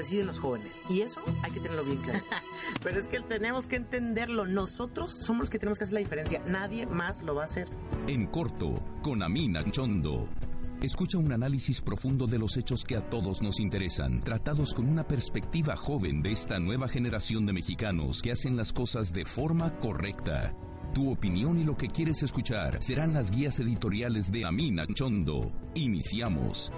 [0.00, 0.82] Residen los jóvenes.
[0.88, 2.24] Y eso hay que tenerlo bien claro.
[2.82, 4.46] Pero es que tenemos que entenderlo.
[4.46, 6.42] Nosotros somos los que tenemos que hacer la diferencia.
[6.46, 7.68] Nadie más lo va a hacer.
[8.06, 10.26] En corto, con Amina Chondo.
[10.82, 15.06] Escucha un análisis profundo de los hechos que a todos nos interesan, tratados con una
[15.06, 20.54] perspectiva joven de esta nueva generación de mexicanos que hacen las cosas de forma correcta.
[20.94, 25.52] Tu opinión y lo que quieres escuchar serán las guías editoriales de Amina Chondo.
[25.74, 26.72] Iniciamos.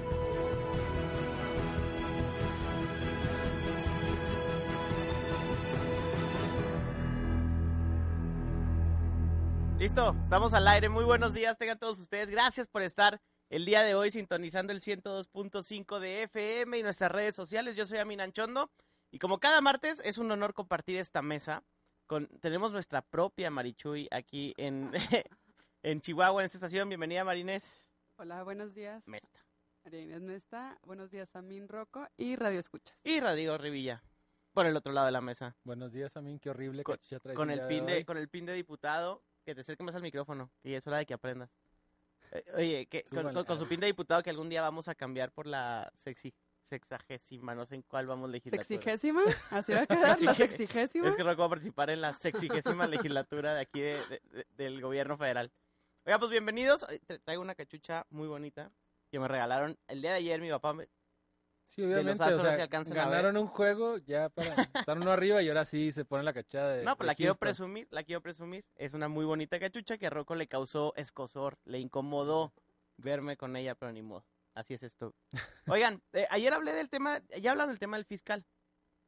[9.83, 10.89] Listo, estamos al aire.
[10.89, 12.31] Muy buenos días, tengan todos ustedes.
[12.31, 17.35] Gracias por estar el día de hoy sintonizando el 102.5 de FM y nuestras redes
[17.35, 17.75] sociales.
[17.75, 18.71] Yo soy Amin Anchondo
[19.11, 21.65] y como cada martes es un honor compartir esta mesa.
[22.07, 24.93] Con, tenemos nuestra propia Marichuy aquí en,
[25.83, 26.89] en Chihuahua, en esta estación.
[26.89, 27.91] Bienvenida, Marinés.
[28.19, 29.03] Hola, buenos días.
[29.09, 29.45] Mesta.
[29.83, 30.79] María Inés Mesta.
[30.85, 32.97] Buenos días, Amin Rocco y Radio Escuchas.
[33.03, 34.05] Y Rodrigo Rivilla,
[34.53, 35.57] por el otro lado de la mesa.
[35.65, 36.39] Buenos días, Amin.
[36.39, 37.01] Qué horrible Con,
[37.35, 40.51] con el pin de con el pin de diputado, que te acerques más al micrófono.
[40.63, 41.51] Y es hora de que aprendas.
[42.31, 43.35] Eh, Oye, que, con, Súbale.
[43.35, 46.33] con- con su pin de diputado que algún día vamos a cambiar por la sexi,
[46.61, 48.65] sexagésima, no sé en cuál vamos legislatura.
[48.65, 49.23] ¿Sexigésima?
[49.51, 50.21] ¿Así va a quedar?
[50.23, 51.09] ¿La sexigésima?
[51.09, 54.47] Es que Rocco va a participar en la sexigésima legislatura de aquí de- de- de-
[54.57, 55.51] del gobierno federal.
[56.07, 56.87] Oiga, pues bienvenidos.
[57.07, 58.71] Tra- Traigo una cachucha muy bonita
[59.11, 60.73] que me regalaron el día de ayer mi papá.
[60.73, 60.89] me-
[61.67, 62.23] Sí, obviamente.
[62.23, 66.05] o sea, se ganaron un juego ya para estar uno arriba y ahora sí se
[66.05, 66.85] pone la cachada de.
[66.85, 68.65] No, pues la quiero presumir, la quiero presumir.
[68.77, 72.53] Es una muy bonita cachucha que a Rocco le causó escosor, le incomodó
[72.97, 74.27] verme con ella, pero ni modo.
[74.55, 75.15] Así es esto.
[75.67, 78.45] Oigan, eh, ayer hablé del tema, ya hablaron del tema del fiscal,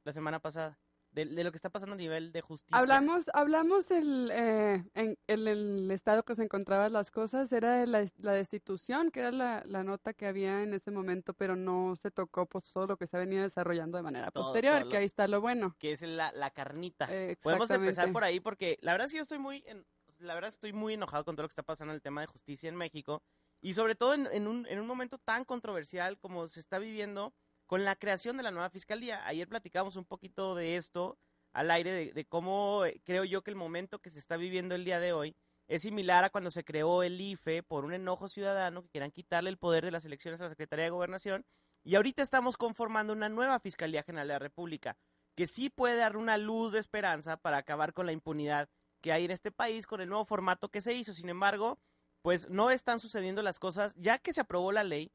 [0.05, 0.79] la semana pasada,
[1.15, 2.77] de, de lo que está pasando a nivel de justicia.
[2.77, 7.87] Hablamos, hablamos el, eh, en, en el estado que se encontraban las cosas, era de
[7.87, 11.95] la, la destitución, que era la, la nota que había en ese momento, pero no
[11.97, 14.85] se tocó pues, todo lo que se ha venido desarrollando de manera Todo- posterior, todo
[14.87, 15.77] lo- que ahí está lo bueno.
[15.79, 17.07] que es la, la carnita.
[17.11, 19.87] Eh, Podemos empezar por ahí porque la verdad sí yo estoy muy, en-
[20.19, 22.27] la verdad estoy muy enojado con todo lo que está pasando en el tema de
[22.27, 23.23] justicia en México
[23.61, 27.33] y sobre todo en, en un, en un momento tan controversial como se está viviendo
[27.67, 29.27] con la creación de la nueva fiscalía.
[29.27, 31.19] Ayer platicamos un poquito de esto
[31.53, 34.85] al aire, de, cómo eh, creo yo que el momento que se está viviendo el
[34.85, 35.37] día de hoy
[35.69, 39.51] es similar a cuando se creó el IFE por un enojo ciudadano que querían quitarle
[39.51, 41.47] el poder de las elecciones a la Secretaría de Gobernación
[41.85, 44.97] y ahorita estamos conformando una nueva Fiscalía General de la República
[45.35, 48.69] que sí puede dar una luz de esperanza para acabar con la impunidad
[49.01, 51.13] que hay en este país con el nuevo formato que se hizo.
[51.13, 51.79] Sin embargo,
[52.23, 55.13] pues no están sucediendo las cosas, ya que se aprobó la ley,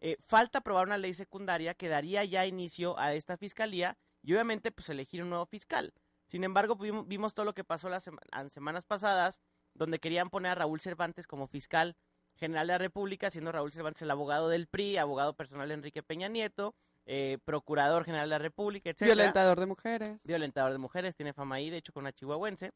[0.00, 4.70] eh, falta aprobar una ley secundaria que daría ya inicio a esta fiscalía y obviamente
[4.72, 5.92] pues elegir un nuevo fiscal.
[6.26, 9.40] Sin embargo, vimos, todo lo que pasó las sema- las semanas pasadas,
[9.74, 11.96] donde querían poner a Raúl Cervantes como fiscal
[12.36, 16.02] general de la República, siendo Raúl Cervantes el abogado del PRI, abogado personal de Enrique
[16.02, 16.74] Peña Nieto,
[17.06, 19.02] eh, procurador general de la República, etc.
[19.06, 20.20] Violentador de mujeres.
[20.22, 22.72] Violentador de mujeres, tiene fama ahí, de hecho con una chihuahuense.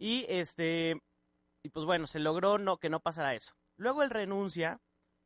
[0.00, 1.00] Y este,
[1.62, 3.52] y pues bueno, se logró no, que no pasara eso.
[3.76, 4.80] Luego él renuncia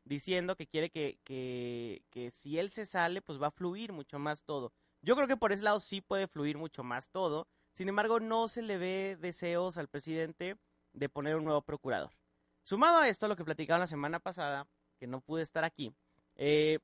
[0.08, 4.18] diciendo que quiere que, que, que si él se sale, pues va a fluir mucho
[4.18, 4.72] más todo.
[5.02, 7.46] Yo creo que por ese lado sí puede fluir mucho más todo.
[7.72, 10.56] Sin embargo, no se le ve deseos al presidente
[10.92, 12.10] de poner un nuevo procurador.
[12.64, 14.66] Sumado a esto, lo que platicaban la semana pasada,
[14.98, 15.94] que no pude estar aquí,
[16.34, 16.80] eh,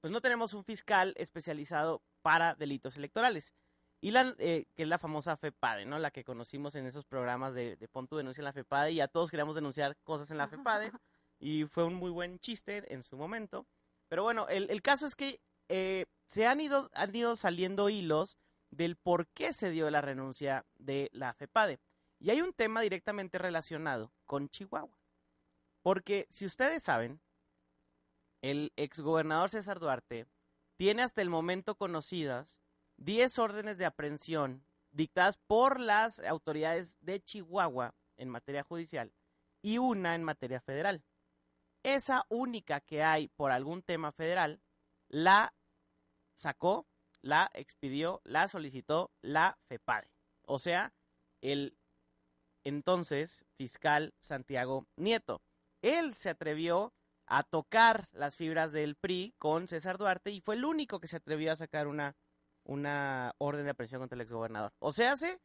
[0.00, 3.52] pues no tenemos un fiscal especializado para delitos electorales.
[4.00, 5.98] Y la, eh, que es la famosa FEPADE, ¿no?
[6.00, 9.00] La que conocimos en esos programas de, de Pon tu denuncia en la FEPADE y
[9.00, 10.90] a todos queríamos denunciar cosas en la FEPADE
[11.42, 13.66] y fue un muy buen chiste en su momento.
[14.08, 18.38] Pero bueno, el, el caso es que eh, se han ido, han ido saliendo hilos
[18.70, 21.80] del por qué se dio la renuncia de la FEPADE.
[22.20, 24.96] Y hay un tema directamente relacionado con Chihuahua.
[25.82, 27.20] Porque si ustedes saben,
[28.40, 30.26] el exgobernador César Duarte
[30.76, 32.60] tiene hasta el momento conocidas
[32.98, 39.12] 10 órdenes de aprehensión dictadas por las autoridades de Chihuahua en materia judicial
[39.60, 41.02] y una en materia federal.
[41.82, 44.60] Esa única que hay por algún tema federal
[45.08, 45.54] la
[46.34, 46.86] sacó,
[47.20, 50.08] la expidió, la solicitó la FEPADE.
[50.46, 50.92] O sea,
[51.40, 51.76] el
[52.64, 55.42] entonces fiscal Santiago Nieto.
[55.82, 56.94] Él se atrevió
[57.26, 61.16] a tocar las fibras del PRI con César Duarte y fue el único que se
[61.16, 62.14] atrevió a sacar una,
[62.64, 64.72] una orden de aprehensión contra el exgobernador.
[64.78, 65.40] O sea, hace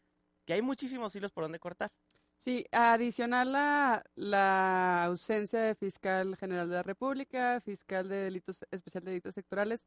[0.45, 1.91] que hay muchísimos hilos por donde cortar.
[2.39, 9.03] Sí, adicional a la ausencia de fiscal general de la República, fiscal de delitos, especial
[9.03, 9.85] de delitos sectorales,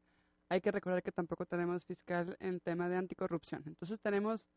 [0.48, 3.62] hay que recordar que tampoco tenemos fiscal en tema de anticorrupción.
[3.66, 4.48] Entonces tenemos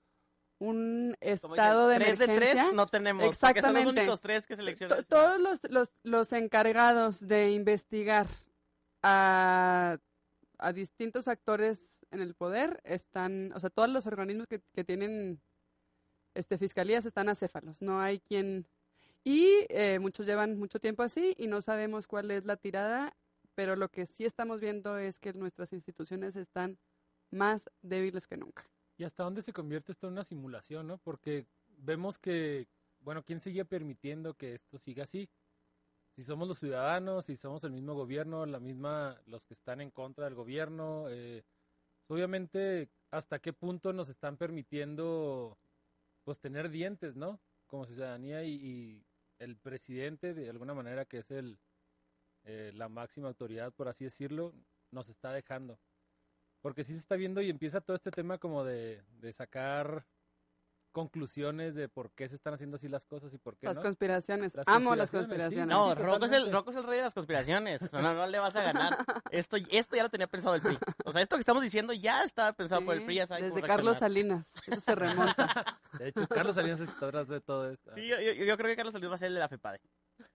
[0.59, 2.63] un Como estado de dicen, tres de emergencia.
[2.63, 3.23] tres no tenemos.
[3.23, 4.01] Porque son los Exactamente.
[4.01, 4.97] únicos tres que seleccionan.
[4.97, 8.25] To- Todos los, los, los encargados de investigar
[9.03, 9.97] a,
[10.57, 15.39] a distintos actores en el poder están, o sea, todos los organismos que, que tienen
[16.33, 17.81] este, fiscalías están acéfalos.
[17.81, 18.67] No hay quien...
[19.23, 23.15] Y eh, muchos llevan mucho tiempo así y no sabemos cuál es la tirada,
[23.55, 26.77] pero lo que sí estamos viendo es que nuestras instituciones están
[27.31, 28.67] más débiles que nunca.
[28.97, 30.97] ¿Y hasta dónde se convierte esto en una simulación, no?
[30.97, 31.47] Porque
[31.77, 32.67] vemos que,
[32.99, 35.29] bueno, ¿quién sigue permitiendo que esto siga así?
[36.15, 39.89] Si somos los ciudadanos, si somos el mismo gobierno, la misma, los que están en
[39.89, 41.43] contra del gobierno, eh,
[42.07, 45.57] obviamente, ¿hasta qué punto nos están permitiendo,
[46.23, 47.39] pues, tener dientes, no?
[47.67, 49.05] Como ciudadanía y, y
[49.39, 51.59] el presidente, de alguna manera, que es el,
[52.45, 54.53] eh, la máxima autoridad, por así decirlo,
[54.91, 55.79] nos está dejando.
[56.61, 60.05] Porque sí se está viendo y empieza todo este tema como de, de sacar
[60.93, 63.83] conclusiones de por qué se están haciendo así las cosas y por qué Las no.
[63.83, 64.55] conspiraciones.
[64.55, 65.69] Las Amo las conspiraciones, sí.
[65.73, 66.51] No, sí, Rocco, es el, totalmente.
[66.53, 67.81] Rocco es el rey de las conspiraciones.
[67.81, 68.97] O sea, no, no le vas a ganar.
[69.31, 70.77] Esto, esto ya lo tenía pensado el PRI.
[71.05, 73.15] O sea, esto que estamos diciendo ya estaba pensado por el PRI.
[73.15, 73.97] Ya desde Carlos.
[73.97, 74.49] Salinas.
[74.67, 75.81] Eso se remonta.
[75.99, 77.91] De hecho, Carlos Salinas está atrás de todo esto.
[77.95, 79.79] Sí, yo, yo- yo creo que Carlos Salinas va a ser el de la FEPADE.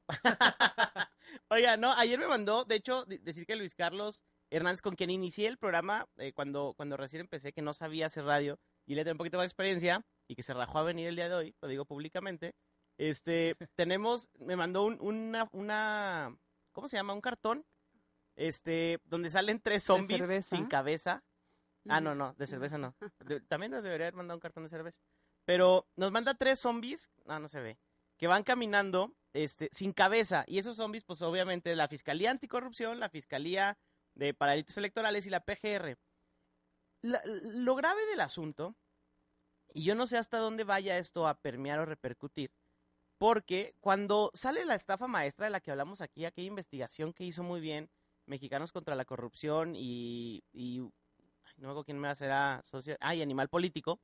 [1.50, 4.20] Oiga, no, ayer me mandó, de hecho, de- decir que Luis Carlos
[4.50, 8.24] Hernández, con quien inicié el programa eh, cuando, cuando recién empecé, que no sabía hacer
[8.24, 11.08] radio y le tengo un poquito más de experiencia y que se rajó a venir
[11.08, 12.54] el día de hoy, lo digo públicamente,
[12.98, 16.36] este, tenemos, me mandó un- una, una,
[16.72, 17.14] ¿cómo se llama?
[17.14, 17.64] Un cartón,
[18.36, 21.24] este, donde salen tres zombies sin cabeza.
[21.88, 22.94] Ah, no, no, de cerveza no.
[23.24, 25.00] De- también nos debería haber mandado un cartón de cerveza.
[25.44, 27.78] Pero nos manda tres zombies, ah, no se ve,
[28.18, 30.44] que van caminando este, sin cabeza.
[30.46, 33.78] Y esos zombies, pues obviamente la Fiscalía Anticorrupción, la Fiscalía
[34.14, 35.96] de para Delitos Electorales y la PGR.
[37.02, 38.76] La- lo grave del asunto,
[39.78, 42.50] y yo no sé hasta dónde vaya esto a permear o repercutir,
[43.16, 47.44] porque cuando sale la estafa maestra de la que hablamos aquí, aquella investigación que hizo
[47.44, 47.88] muy bien
[48.26, 50.90] Mexicanos contra la Corrupción y, y no
[51.58, 54.00] me acuerdo quién me será socio, ah, y Animal Político,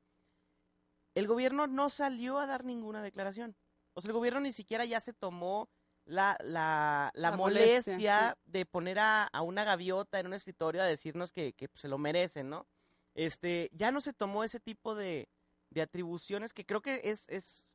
[1.13, 3.57] el gobierno no salió a dar ninguna declaración.
[3.95, 5.69] O sea, el gobierno ni siquiera ya se tomó
[6.05, 10.81] la, la, la La molestia, molestia, de poner a, a una gaviota en un escritorio
[10.81, 12.65] a decirnos que, que se lo merecen, ¿no?
[13.13, 15.29] Este, ya no se tomó ese tipo de,
[15.75, 17.67] de atribuciones que creo que es, es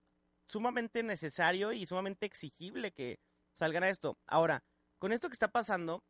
[0.48, 3.20] sumamente necesario y sumamente exigible que
[3.52, 4.18] salgan a esto.
[4.26, 4.64] Ahora,
[4.98, 6.02] con esto que está pasando,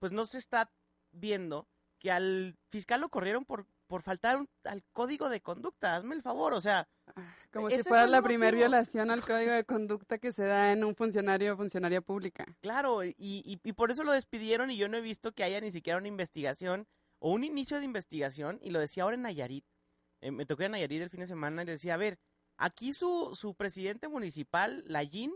[0.00, 0.72] pues no se está
[1.12, 1.68] viendo
[2.00, 5.96] que al fiscal lo corrieron por, por faltar un- al código de conducta.
[5.96, 6.88] Hazme el favor, o sea,
[7.52, 10.82] Como si fue fuera la primera violación al código de conducta que se da en
[10.82, 12.44] un funcionario o funcionaria pública.
[12.60, 15.60] Claro, y, y, y por eso lo despidieron y yo no he visto que haya
[15.60, 16.86] ni siquiera una investigación
[17.20, 19.64] o un inicio de investigación, y lo decía ahora en Nayarit.
[20.24, 22.18] Eh, me tocó en Nayarit el fin de semana y le decía, a ver,
[22.56, 25.34] aquí su, su presidente municipal, Lallín,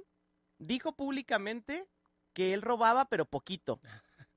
[0.58, 1.87] dijo públicamente
[2.32, 3.81] que él robaba, pero poquito.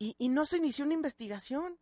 [0.00, 1.76] Y, y no se inició una investigación.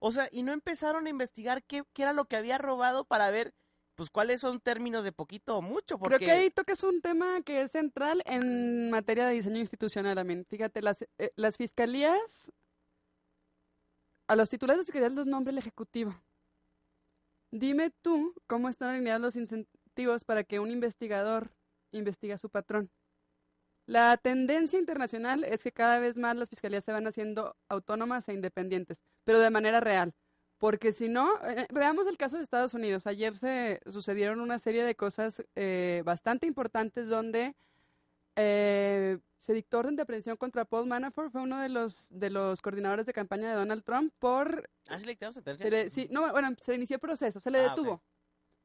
[0.00, 3.30] O sea, y no empezaron a investigar qué, qué era lo que había robado para
[3.30, 3.54] ver,
[3.94, 5.96] pues, cuáles son términos de poquito o mucho.
[5.96, 6.16] Porque...
[6.16, 10.44] Creo que ahí tocas un tema que es central en materia de diseño institucional también.
[10.46, 12.50] Fíjate, las, eh, las fiscalías,
[14.26, 16.20] a los titulares de fiscalías los nombra el Ejecutivo.
[17.52, 21.50] Dime tú cómo están alineados los incentivos para que un investigador
[21.92, 22.90] investigue a su patrón.
[23.86, 28.34] La tendencia internacional es que cada vez más las fiscalías se van haciendo autónomas e
[28.34, 30.14] independientes, pero de manera real.
[30.58, 33.06] Porque si no, eh, veamos el caso de Estados Unidos.
[33.06, 37.56] Ayer se sucedieron una serie de cosas eh, bastante importantes donde
[38.36, 42.60] eh, se dictó orden de aprehensión contra Paul Manafort, fue uno de los de los
[42.62, 45.64] coordinadores de campaña de Donald Trump por ¿Ah, sí le dictaron sentencia?
[45.64, 48.02] se le- sí, no, bueno, se le inició el proceso, se le Ah, detuvo.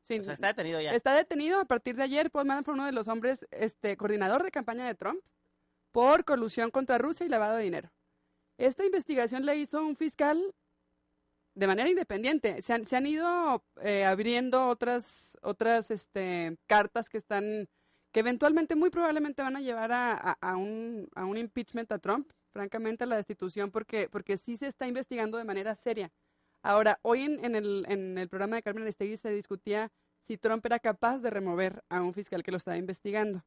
[0.01, 0.91] Sí, O sea, está detenido ya.
[0.91, 2.29] Está detenido a partir de ayer.
[2.29, 5.19] Paul Manafort, uno de los hombres, este, coordinador de campaña de Trump,
[5.91, 7.89] por colusión contra Rusia y lavado de dinero.
[8.59, 10.53] Esta investigación la hizo un fiscal
[11.55, 12.61] de manera independiente.
[12.61, 17.67] Se han, se han ido eh, abriendo otras, otras este, cartas que están,
[18.15, 23.17] que eventualmente, muy probablemente van a llevar a, un, impeachment a Trump, francamente a la
[23.17, 26.13] destitución, porque, sí se está investigando de manera seria.
[26.63, 29.91] Ahora, hoy en, en el, en el programa de Carmen Aristegui se discutía
[30.21, 33.43] si Trump era capaz de remover a un fiscal que lo estaba investigando.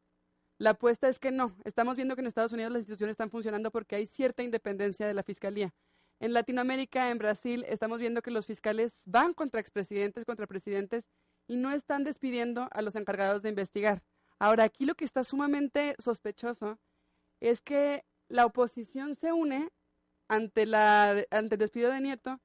[0.58, 1.56] La apuesta es que no.
[1.64, 5.14] Estamos viendo que en Estados Unidos las instituciones están funcionando porque hay cierta independencia de
[5.14, 5.72] la fiscalía.
[6.20, 11.08] En Latinoamérica, en Brasil, estamos viendo que los fiscales van contra expresidentes, contra presidentes,
[11.46, 14.02] y no están despidiendo a los encargados de investigar.
[14.38, 16.78] Ahora, aquí lo que está sumamente sospechoso
[17.40, 19.70] es que la oposición se une
[20.28, 22.40] ante, la, ante el despido de Nieto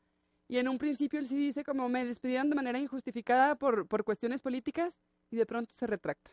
[0.48, 4.04] y en un principio él sí dice como me despidieron de manera injustificada por, por
[4.04, 4.94] cuestiones políticas
[5.30, 6.32] y de pronto se retracta.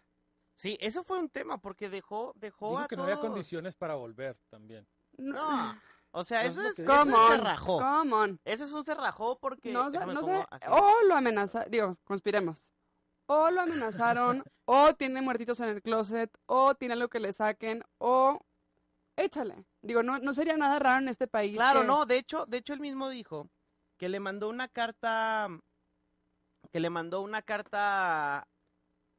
[0.55, 3.77] Sí, eso fue un tema porque dejó, dejó Dijo a que no había todos- condiciones
[3.77, 4.87] para volver también.
[5.17, 5.79] No,
[6.13, 7.79] o sea, eso es eso es on, cerrajó.
[7.79, 8.41] come on.
[8.45, 9.73] Eso es un cerrajó porque...
[9.73, 12.71] No, no sé, o lo amenaza, digo, conspiremos.
[13.33, 17.85] O lo amenazaron, o tiene muertitos en el closet, o tiene algo que le saquen,
[17.99, 18.41] o
[19.17, 19.65] échale.
[19.83, 21.55] Digo, no, no sería nada raro en este país.
[21.55, 23.49] Claro, que- no, de hecho, de hecho él mismo dijo
[23.99, 25.47] que le mandó una carta,
[26.73, 28.49] que le mandó una carta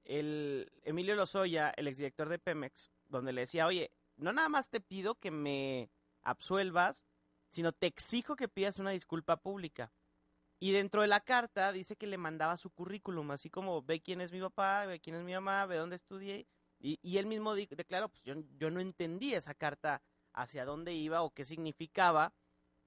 [0.03, 4.82] el Emilio Lozoya, el exdirector de Pemex, donde le decía, oye, no nada más te
[4.82, 5.89] pido que me
[6.22, 7.06] absuelvas,
[7.50, 9.94] sino te exijo que pidas una disculpa pública.
[10.63, 14.22] Y dentro de la carta dice que le mandaba su currículum, así como ve quién
[14.22, 16.46] es mi papá, ve quién es mi mamá, ve dónde estudié.
[16.80, 20.03] Y, él mismo declaró, pues yo, no entendí esa carta
[20.34, 22.32] hacia dónde iba o qué significaba.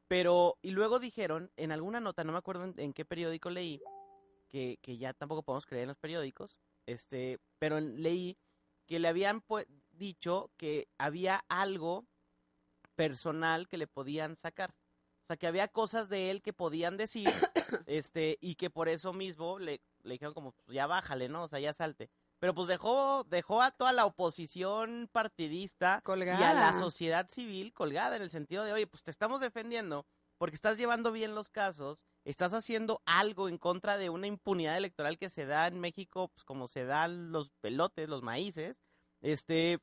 [0.07, 3.83] Pero, y luego dijeron, en alguna nota, no me acuerdo en, qué periódico leí,
[4.51, 8.39] que, que ya tampoco podemos creer en los periódicos, este, pero leí
[8.87, 9.43] que le habían
[9.91, 12.07] dicho que había algo
[12.95, 14.73] personal que le podían sacar.
[15.25, 17.29] O sea, que había cosas de él que podían decir,
[17.87, 21.45] este, y que por eso mismo le, le dijeron como, pues ya bájale, ¿no?
[21.45, 22.11] O sea, ya salte.
[22.39, 28.17] Pero pues dejó, dejó a toda la oposición partidista y a la sociedad civil colgada
[28.17, 32.05] en el sentido de, oye, pues te estamos defendiendo porque estás llevando bien los casos,
[32.25, 36.45] estás haciendo algo en contra de una impunidad electoral que se da en México, pues
[36.45, 38.83] como se dan los pelotes, los maíces,
[39.23, 39.79] este,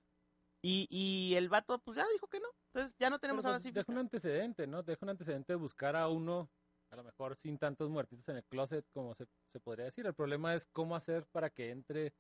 [0.61, 3.57] y, y el vato pues ya dijo que no, entonces ya no tenemos Pero, ahora
[3.59, 4.83] pues, sí deja un antecedente, ¿no?
[4.83, 6.49] Deja un antecedente de buscar a uno,
[6.91, 10.05] a lo mejor sin tantos muertitos en el closet, como se, se podría decir.
[10.05, 12.13] El problema es cómo hacer para que entre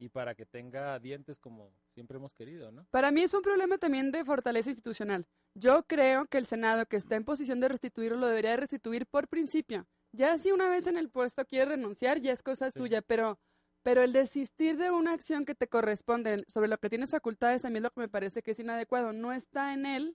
[0.00, 2.86] y para que tenga dientes como siempre hemos querido, ¿no?
[2.90, 5.26] Para mí es un problema también de fortaleza institucional.
[5.54, 9.06] Yo creo que el Senado, que está en posición de restituirlo, lo debería de restituir
[9.06, 9.88] por principio.
[10.12, 12.78] Ya si una vez en el puesto quiere renunciar, ya es cosa Sí.
[12.78, 13.40] suya, pero,
[13.88, 17.70] pero el desistir de una acción que te corresponde sobre lo que tienes facultades, a
[17.70, 19.14] mí es lo que me parece que es inadecuado.
[19.14, 20.14] No está en él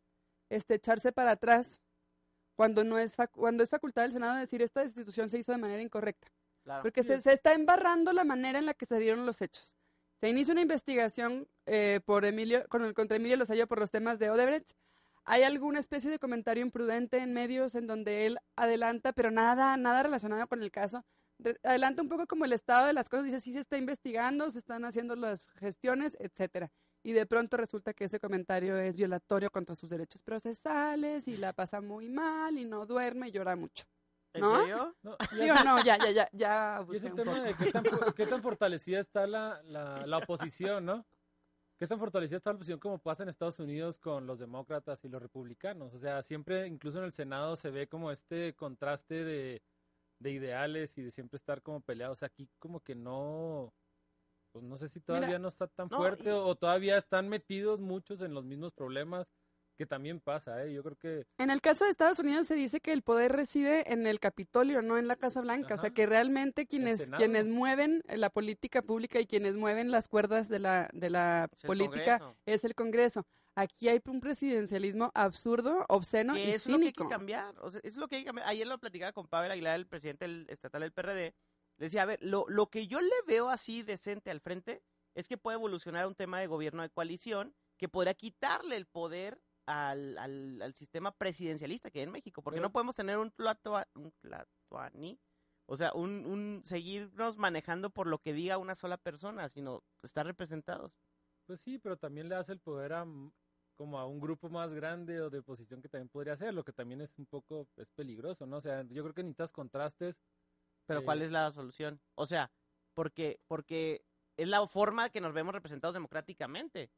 [0.52, 1.82] este, echarse para atrás
[2.56, 5.82] cuando, no es cuando es facultad del Senado decir esta destitución se hizo de manera
[5.82, 6.28] incorrecta.
[6.64, 6.84] Claro.
[6.84, 9.74] Porque se, se está embarrando la manera en la que se dieron los hechos.
[10.22, 14.20] Se inicia una investigación eh, por Emilio, con el, contra Emilio Lozoya por los temas
[14.20, 14.74] de Odebrecht.
[15.26, 20.04] Hay alguna especie de comentario imprudente en medios en donde él adelanta, pero nada, nada
[20.04, 21.04] relacionado con el caso.
[21.64, 24.60] Adelanta un poco como el estado de las cosas, dice sí se está investigando, se
[24.60, 26.72] están haciendo las gestiones, etcétera.
[27.04, 31.52] Y de pronto resulta que ese comentario es violatorio contra sus derechos procesales y la
[31.52, 33.84] pasa muy mal y no duerme y llora mucho.
[34.34, 34.60] ¿En ¿no?
[34.60, 34.96] serio?
[35.04, 36.86] No, y Digo, no, ya, ya, ya, ya.
[36.92, 37.44] Y es el tema poco.
[37.44, 37.84] de qué tan,
[38.16, 41.06] qué tan fortalecida está la, la, la oposición, ¿no?
[41.78, 45.10] ¿Qué tan fortalecida está la oposición como pasa en Estados Unidos con los demócratas y
[45.10, 45.94] los republicanos?
[45.94, 49.62] O sea, siempre, incluso en el Senado, se ve como este contraste de,
[50.24, 52.24] de ideales y de siempre estar como peleados.
[52.24, 53.74] Aquí como que no,
[54.52, 56.98] pues no sé si todavía Mira, no está tan no, fuerte y- o, o todavía
[56.98, 59.28] están metidos muchos en los mismos problemas
[59.78, 60.74] que también pasa, ¿eh?
[60.74, 63.92] Yo creo que En el caso de Estados Unidos se dice que el poder reside
[63.92, 65.76] en el Capitolio, no en la Casa Blanca.
[65.76, 70.48] O sea, que realmente quienes, quienes mueven la política pública y quienes mueven las cuerdas
[70.50, 73.26] de la, de la Es política es el Congreso.
[73.56, 77.04] Aquí hay un presidencialismo absurdo, obsceno y eso es lo que hay cínico.
[77.04, 77.56] que cambiar.
[77.60, 78.48] O sea, eso es lo que hay que cambiar.
[78.48, 81.34] Ayer lo platicaba con Pavel Aguilar, el presidente del- estatal del PRD.
[81.78, 84.82] Decía, a ver, lo, lo que yo le veo así decente al frente
[85.16, 89.40] es que puede evolucionar un tema de gobierno de coalición que podría quitarle el poder
[89.66, 92.42] al, al, al sistema presidencialista que hay en México.
[92.42, 94.14] Porque Pero- no podemos tener un, platua, un
[95.66, 100.26] o sea, un, un seguirnos manejando por lo que diga una sola persona, sino estar
[100.26, 100.92] representados.
[101.46, 103.06] Pues sí, pero también le hace el poder a
[103.76, 106.72] como a un grupo más grande o de oposición que también podría hacer, lo que
[106.74, 108.58] también es un poco es peligroso, ¿no?
[108.58, 110.22] O sea, yo creo que necesitas contrastes.
[110.86, 112.00] Pero ¿cuál Eh, es la solución?
[112.16, 112.52] O sea,
[112.94, 114.06] porque, porque
[114.38, 116.92] es la forma que nos vemos representados democráticamente.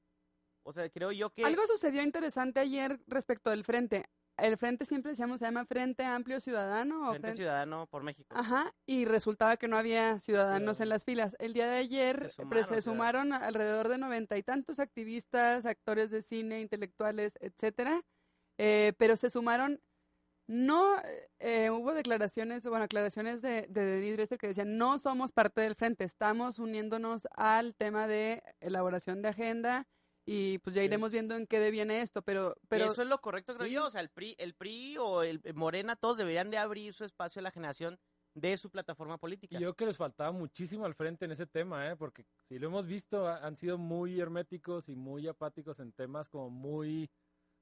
[0.68, 1.46] O sea, creo yo que...
[1.46, 4.04] Algo sucedió interesante ayer respecto del frente.
[4.36, 8.36] El frente siempre decíamos se llama Frente Amplio Ciudadano o Frente Frente- Ciudadano por México.
[8.36, 11.36] Ajá, y resultaba que no había ciudadanos en las filas.
[11.40, 16.22] El día de ayer Se sumaron, se alrededor de noventa y tantos activistas, actores de
[16.24, 18.02] cine, intelectuales, etcétera,
[18.58, 19.80] eh, pero se sumaron,
[20.48, 20.96] no
[21.40, 26.04] eh, hubo declaraciones, bueno, aclaraciones de, de Dresser que decían, no somos parte del frente,
[26.04, 29.88] estamos uniéndonos al tema de elaboración de agenda
[30.26, 30.86] y pues ya Sí.
[30.88, 33.74] iremos viendo en qué deviene esto, pero, pero eso es lo correcto, creo Sí.
[33.74, 33.86] yo.
[33.86, 37.40] O sea, el PRI, el PRI o el Morena, todos deberían de abrir su espacio
[37.40, 38.00] a la generación
[38.34, 39.56] de su plataforma política.
[39.58, 41.96] Y yo creo que les faltaba muchísimo al frente en ese tema, ¿eh?
[41.96, 46.28] porque si lo hemos visto, ha- han sido muy herméticos y muy apáticos en temas
[46.28, 47.10] como muy,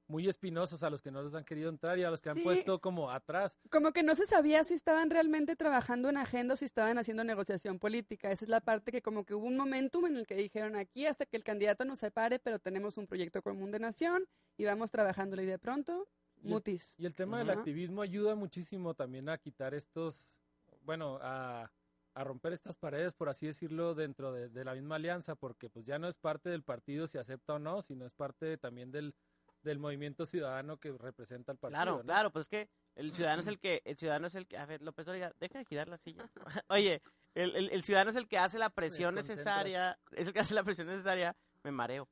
[0.08, 2.44] muy espinosos a los que no les han querido entrar y a los que han
[2.44, 3.58] puesto como atrás.
[3.70, 7.24] Como que no se sabía si estaban realmente trabajando en agenda o si estaban haciendo
[7.24, 8.32] negociación política.
[8.32, 11.06] Esa es la parte que como que hubo un momentum en el que dijeron aquí
[11.06, 14.26] hasta que el candidato nos separe, pero tenemos un proyecto común de nación
[14.58, 16.08] y vamos trabajándolo y de pronto,
[16.38, 16.96] Y el- mutis.
[16.98, 20.38] Y el tema del activismo ayuda muchísimo también a quitar estos,
[20.82, 21.72] bueno, a,
[22.14, 25.86] a romper estas paredes, por así decirlo, dentro de, de la misma alianza, porque pues
[25.86, 29.16] ya no es parte del partido si acepta o no, sino es parte también del,
[29.64, 31.82] del movimiento ciudadano que representa al partido.
[31.82, 32.04] Claro, ¿no?
[32.04, 34.66] claro, pues es que el ciudadano es el que, el ciudadano es el que, a
[34.66, 36.30] ver, López Dóriga, deja de girar la silla.
[36.70, 37.02] Oye,
[37.34, 40.54] el, el- el ciudadano es el que hace la presión necesaria, es el que hace
[40.54, 42.08] la presión necesaria, me mareo,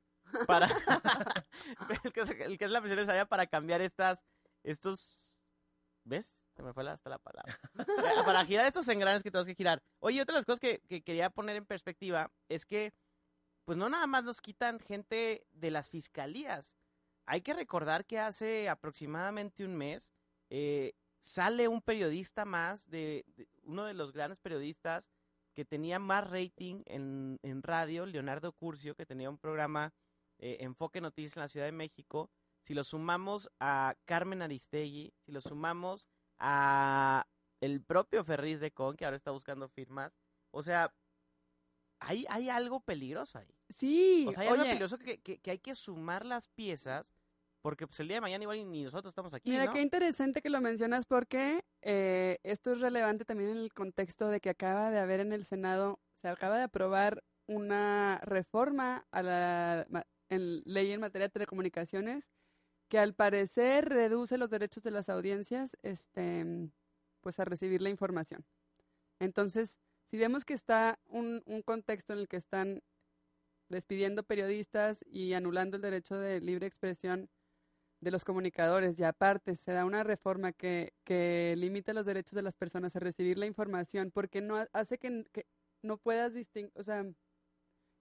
[0.46, 0.66] para,
[2.04, 4.24] el, que hace, el que hace la presión necesaria para cambiar estas,
[4.62, 5.38] estos,
[6.04, 6.36] ¿ves?
[6.56, 7.58] Se me fue la- hasta la palabra.
[7.78, 9.82] Eh, para girar estos engranes que tenemos que girar.
[10.00, 12.92] Oye, otra de las cosas que, que quería poner en perspectiva es que,
[13.64, 16.74] pues no nada más nos quitan gente de las fiscalías.
[17.26, 20.12] Hay que recordar que hace aproximadamente un mes
[20.50, 23.24] eh, sale un periodista más, de,
[23.62, 25.08] uno de los grandes periodistas
[25.54, 29.92] que tenía más rating en, en radio, Leonardo Curcio, que tenía un programa
[30.38, 32.30] eh, Enfoque Noticias en la Ciudad de México.
[32.62, 37.26] Si lo sumamos a Carmen Aristegui, si lo sumamos a
[37.60, 40.12] el propio Ferriz de Con, que ahora está buscando firmas,
[40.50, 40.92] o sea,
[42.00, 43.54] hay, hay algo peligroso ahí.
[43.72, 47.12] Sí, O sea, hay algo oye, peligroso que, que- que hay que sumar las piezas,
[47.62, 49.72] porque pues el día de mañana igual ni nosotros estamos aquí, Mira, ¿no?
[49.72, 54.40] qué interesante que lo mencionas porque eh, esto es relevante también en el contexto de
[54.40, 59.86] que acaba de haber en el Senado, se acaba de aprobar una reforma a la
[60.28, 62.30] en ley en materia de telecomunicaciones
[62.88, 66.70] que al parecer reduce los derechos de las audiencias este,
[67.20, 68.44] pues a recibir la información.
[69.18, 72.82] Entonces, si vemos que está un, un contexto en el que están
[73.72, 77.28] despidiendo periodistas y anulando el derecho de libre expresión
[78.00, 82.42] de los comunicadores y aparte se da una reforma que, que limita los derechos de
[82.42, 85.46] las personas a recibir la información porque no ha- hace que, que
[85.82, 87.04] no puedas distinguir, o sea,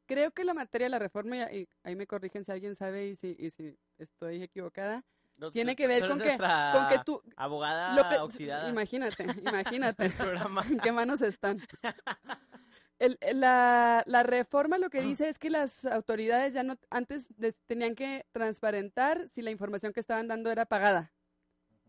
[0.07, 3.15] creo que la materia de la reforma, y, ahí me corrigen si alguien sabe y
[3.15, 5.03] si, y si estoy equivocada,
[5.37, 7.21] No, tiene que ver con que, con que tú...
[7.37, 10.05] abogada lo pe- oxidada Imagínate, imagínate.
[10.71, 11.61] ¿En qué manos están?
[13.01, 17.57] El- la, la reforma lo que dice es que las autoridades ya no, antes des-
[17.65, 21.11] tenían que transparentar si la información que estaban dando era pagada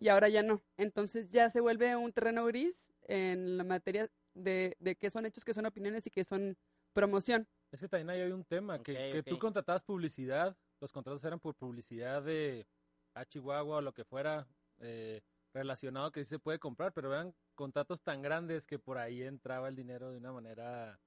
[0.01, 0.63] y ahora ya no.
[0.79, 5.45] Entonces ya se vuelve un terreno gris en la materia de, de qué son hechos,
[5.45, 6.57] qué son opiniones y qué son
[6.95, 7.47] promoción.
[7.71, 11.39] Es que también ahí hay un tema, que, que tú contratabas publicidad, los contratos eran
[11.41, 12.67] por publicidad de
[13.15, 14.47] a Chihuahua o lo que fuera
[14.81, 15.21] eh,
[15.53, 19.69] relacionado que sí se puede comprar, pero eran contratos tan grandes que por ahí entraba
[19.69, 21.01] el dinero de una manera...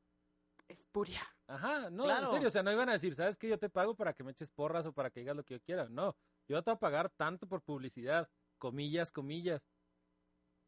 [0.68, 1.22] Espuria.
[1.48, 2.26] Ajá, no, Claro.
[2.26, 3.48] en serio, o sea, no iban a decir, ¿sabes qué?
[3.50, 5.62] Yo te pago para que me eches porras o para que digas lo que yo
[5.62, 5.88] quiera.
[5.90, 6.16] No,
[6.48, 9.62] yo te voy a pagar tanto por publicidad, comillas, comillas,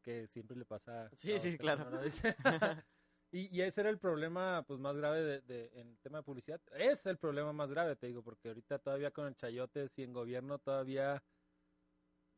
[0.03, 1.09] que siempre le pasa.
[1.17, 1.89] Sí, a sí, claro.
[3.31, 6.23] y, y ese era el problema pues más grave de, de- en el tema de
[6.23, 6.61] publicidad.
[6.73, 10.13] Es el problema más grave, te digo, porque ahorita todavía con el chayote, si en
[10.13, 11.23] gobierno todavía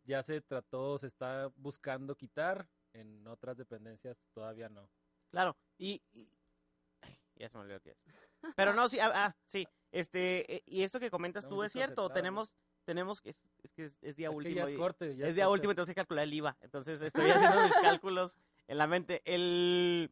[0.09, 4.89] ya se trató, se está buscando quitar, en otras dependencias todavía no.
[5.31, 6.27] Claro, y, y-
[7.01, 7.97] ay, ya se me olvidó qué es.
[8.55, 12.09] Pero no, sí, ah, ah, sí, este, eh, y esto que comentas tú es cierto,
[12.09, 12.51] tenemos,
[12.85, 14.55] tenemos, es, es que es, es día Es que último.
[14.55, 15.15] ya es y- corte.
[15.15, 15.53] ya es día corte.
[15.57, 16.57] último, entonces hay que calcular el IVA.
[16.61, 19.21] Entonces estoy haciendo mis cálculos en la mente.
[19.25, 20.11] El.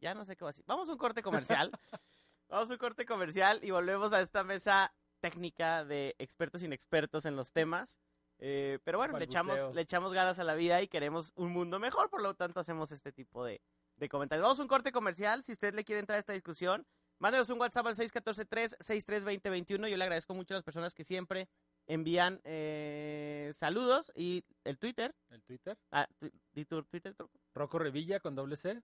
[0.00, 0.64] Ya no sé qué va a decir.
[0.68, 1.70] Vamos a un corte comercial.
[2.48, 7.34] Vamos a un corte comercial y volvemos a esta mesa técnica de expertos inexpertos en
[7.36, 7.98] los temas.
[8.38, 9.74] Eh, pero bueno, le echamos, Balbuceo.
[9.74, 12.90] le echamos ganas a la vida y queremos un mundo mejor, por lo tanto hacemos
[12.92, 13.60] este tipo de,
[13.96, 14.42] de comentarios.
[14.42, 15.42] Vamos a un corte comercial.
[15.44, 16.84] Si usted le quiere entrar a esta discusión,
[17.20, 19.88] mándenos un WhatsApp al 614-363-2021.
[19.88, 21.48] Yo le agradezco mucho a las personas que siempre
[21.86, 25.14] envían eh, saludos y el Twitter.
[25.30, 25.78] El Twitter.
[25.90, 27.14] Ah, tu- di tu Twitter.
[27.54, 28.82] Rocco Revilla con doble C.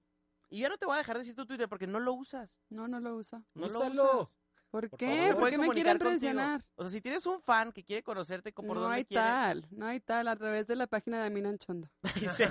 [0.48, 2.60] Y yo no te voy a dejar decir tu Twitter porque no lo usas.
[2.68, 3.42] No, no lo uso.
[3.54, 3.94] No Úsalo.
[3.94, 4.38] lo usas.
[4.70, 5.35] ¿Por Por qué?
[5.37, 6.11] ¿Por qué me quieren contigo.
[6.11, 6.64] presionar?
[6.76, 9.66] O sea, si tienes un fan que quiere conocerte por No dónde hay quiere, tal,
[9.70, 11.88] no hay tal, a través de la página de Amina Anchondo.
[12.14, 12.48] dice,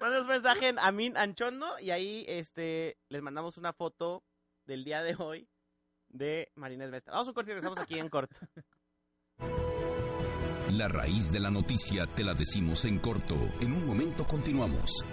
[0.00, 4.24] mándanos mensaje en Amin Anchondo y ahí este les mandamos una foto
[4.66, 5.48] del día de hoy
[6.08, 7.12] de Marina Esvesta.
[7.12, 8.36] Vamos a un corte y regresamos aquí en corto.
[10.70, 13.36] La raíz de la noticia te la decimos en corto.
[13.60, 15.04] En un momento continuamos.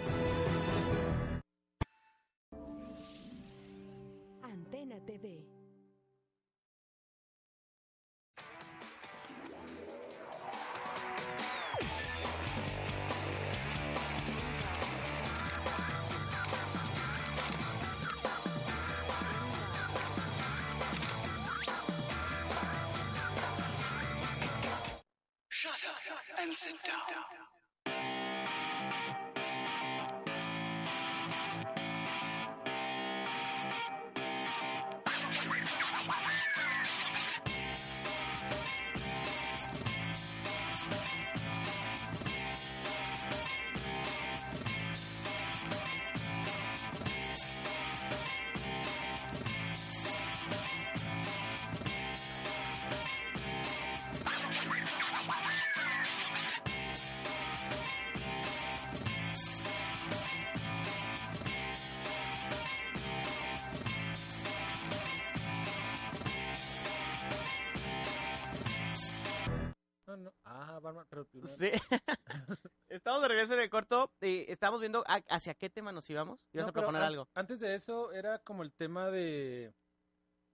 [70.82, 71.72] Batman, pero primero- Sí.
[72.90, 74.12] Estamos de regreso en el corto.
[74.22, 76.46] y estamos viendo a- hacia qué tema nos íbamos.
[76.54, 77.28] ¿Ibas No, a pero proponer an- algo?
[77.34, 79.74] Antes de eso, era como el tema de,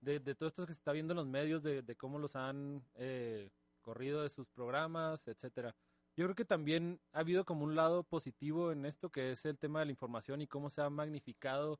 [0.01, 2.35] de, de todo esto que se está viendo en los medios, de, de cómo los
[2.35, 3.49] han eh,
[3.81, 5.75] corrido de sus programas, etcétera.
[6.15, 9.57] Yo creo que también ha habido como un lado positivo en esto, que es el
[9.57, 11.79] tema de la información y cómo se ha magnificado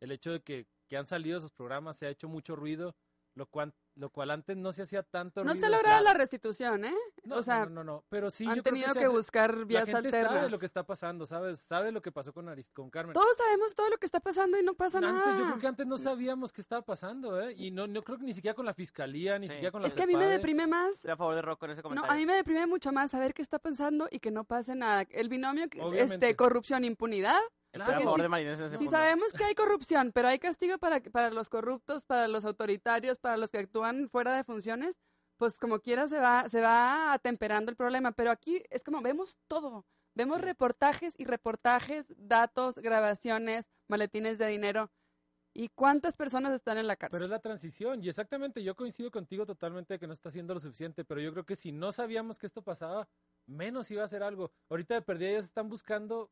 [0.00, 2.94] el hecho de que, que han salido esos programas, se ha hecho mucho ruido,
[3.36, 5.60] lo cual, lo cual antes no se hacía tanto No ruido.
[5.60, 6.04] se ha logrado claro.
[6.04, 6.94] la restitución, ¿eh?
[7.24, 9.14] No, o sea, no, no, no, pero sí, han yo creo tenido se que, hace-
[9.14, 10.32] buscar la vías gente alternas.
[10.32, 11.60] sabe lo que está pasando, ¿sabes?
[11.60, 13.12] Sabe lo que pasó con, Aris- con Carmen.
[13.14, 15.38] Todos sabemos todo lo que está pasando y no pasa Antes, nada.
[15.38, 17.52] yo creo que antes no sabíamos qué estaba pasando, ¿eh?
[17.56, 19.52] Y no, no creo que ni siquiera con la fiscalía, ni Sí.
[19.54, 20.92] siquiera con la Es que a mí me deprime más.
[20.96, 22.12] Estoy a favor de Rocco en ese No, comentario.
[22.12, 25.04] a mí me deprime mucho más saber qué está pasando y que no pase nada.
[25.10, 26.14] El binomio, Obviamente.
[26.14, 27.38] este, corrupción, impunidad.
[27.82, 28.92] A favor sí- de Marinés en ese Si punto.
[28.98, 33.36] sabemos que hay corrupción, pero hay castigo para, para los corruptos, para los autoritarios, para
[33.36, 34.98] los que actúan fuera de funciones,
[35.36, 38.12] pues como quiera se va, se va atemperando el problema.
[38.12, 39.84] Pero aquí es como vemos todo.
[40.14, 40.44] Vemos Sí.
[40.44, 44.90] reportajes y reportajes, datos, grabaciones, maletines de dinero.
[45.58, 47.16] ¿Y cuántas personas están en la cárcel?
[47.16, 50.52] Pero es la transición, y exactamente, yo coincido contigo totalmente de que no está haciendo
[50.52, 53.08] lo suficiente, pero yo creo que si no sabíamos que esto pasaba,
[53.46, 54.50] menos iba a hacer algo.
[54.68, 56.30] Ahorita de perdida ellos están buscando,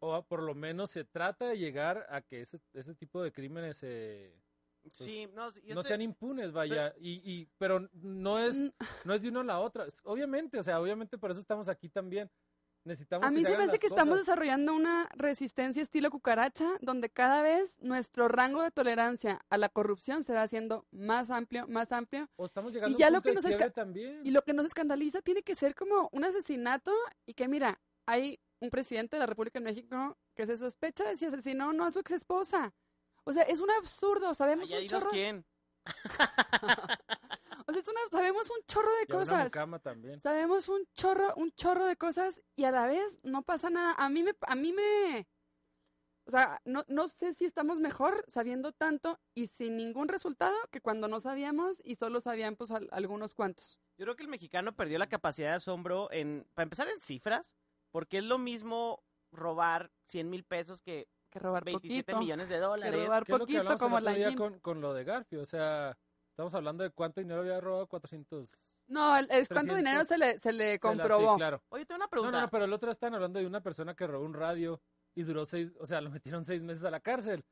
[0.00, 3.82] o por lo menos se trata de llegar a que ese, ese tipo de crímenes
[3.82, 4.34] eh,
[4.92, 8.68] Sí, no, yo no estoy- sean impunes, vaya, y, y pero no es, Mm,
[9.04, 9.86] no es de uno a la otra.
[10.04, 12.30] Obviamente, o sea, obviamente por eso estamos aquí también.
[12.84, 17.10] Necesitamos A que mí se me hace que estamos desarrollando una resistencia estilo cucaracha, donde
[17.10, 21.92] cada vez nuestro rango de tolerancia a la corrupción se va haciendo más amplio, más
[21.92, 22.30] amplio.
[22.36, 24.22] O estamos llegando ya a un lo punto que de nos también.
[24.24, 26.94] Y lo que nos escandaliza tiene que ser como un asesinato
[27.26, 31.16] y que mira, hay un presidente de la República de México que se sospecha de
[31.16, 32.74] si asesinó o no a su ex esposa.
[33.24, 35.10] O sea, es un absurdo, sabemos Ay, un chorro.
[35.10, 35.44] quién.
[37.66, 39.82] O sea, es una- sabemos un chorro de Y a una cosas.
[39.82, 40.20] también.
[40.20, 43.94] Sabemos un chorro, un chorro de cosas y a la vez no pasa nada.
[43.98, 45.28] A mí me, a mí me,
[46.24, 50.80] o sea, no, no sé si estamos mejor sabiendo tanto y sin ningún resultado que
[50.80, 53.78] cuando no sabíamos y solo sabían pues al- algunos cuantos.
[53.98, 57.54] Yo creo que el mexicano perdió la capacidad de asombro en, para empezar en cifras,
[57.90, 62.20] porque es lo mismo robar 100 mil pesos que Que robar 27 poquito.
[62.20, 63.04] millones de Que dólares.
[63.04, 65.42] robar ¿Qué es lo que como la día con, con lo de Garfio?
[65.42, 65.96] O sea,
[66.30, 68.56] estamos hablando de cuánto dinero había robado, 400...
[68.86, 69.76] No, el, el cuánto 300.
[69.76, 71.32] dinero se le, se le Se la- comprobó.
[71.32, 71.62] Sí, claro.
[71.68, 72.36] Oye, tengo una No, pregunta.
[72.38, 74.80] no, no, pero el otro están hablando de una persona que robó un radio
[75.14, 77.44] y duró seis, o sea, lo metieron seis meses a la cárcel.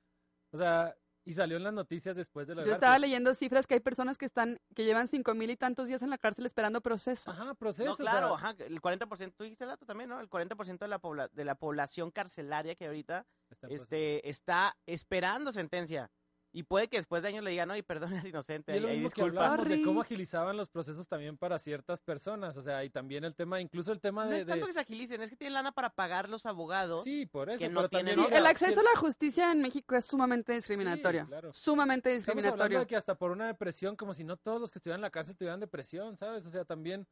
[0.53, 3.75] O sea, y salió en las noticias después de la Yo estaba leyendo cifras que
[3.75, 6.81] hay personas que están, que llevan cinco mil y tantos días en la cárcel esperando
[6.81, 7.31] proceso.
[7.31, 7.85] Ajá, proceso.
[7.85, 10.21] No, o sea, claro, ajá, el 40%, tú dijiste el dato también, ¿no?
[10.21, 13.83] El 40% de la, pobla- de la población carcelaria que ahorita está en proceso.
[13.83, 16.11] este, está esperando sentencia.
[16.57, 18.89] Y puede que después de años le digan, no, y perdón, es inocente, Y lo
[18.89, 22.57] ahí- ahí mismo que hablábamos de cómo agilizaban los procesos también para ciertas personas.
[22.57, 24.39] O sea, y también el tema, incluso el tema No de.
[24.39, 27.05] es tanto de- que se agilicen, es que tienen lana para pagar los abogados.
[27.05, 27.59] Sí, por eso.
[27.59, 31.27] que no tienen el acceso a la justicia en México es sumamente discriminatorio.
[31.27, 31.53] claro.
[31.53, 32.79] Sumamente Estamos hablando discriminatorio.
[32.81, 35.11] de que hasta por una depresión, como si no todos los que estuvieran en la
[35.11, 36.47] cárcel tuvieran depresión, ¿sabes?
[36.47, 37.07] O sea, también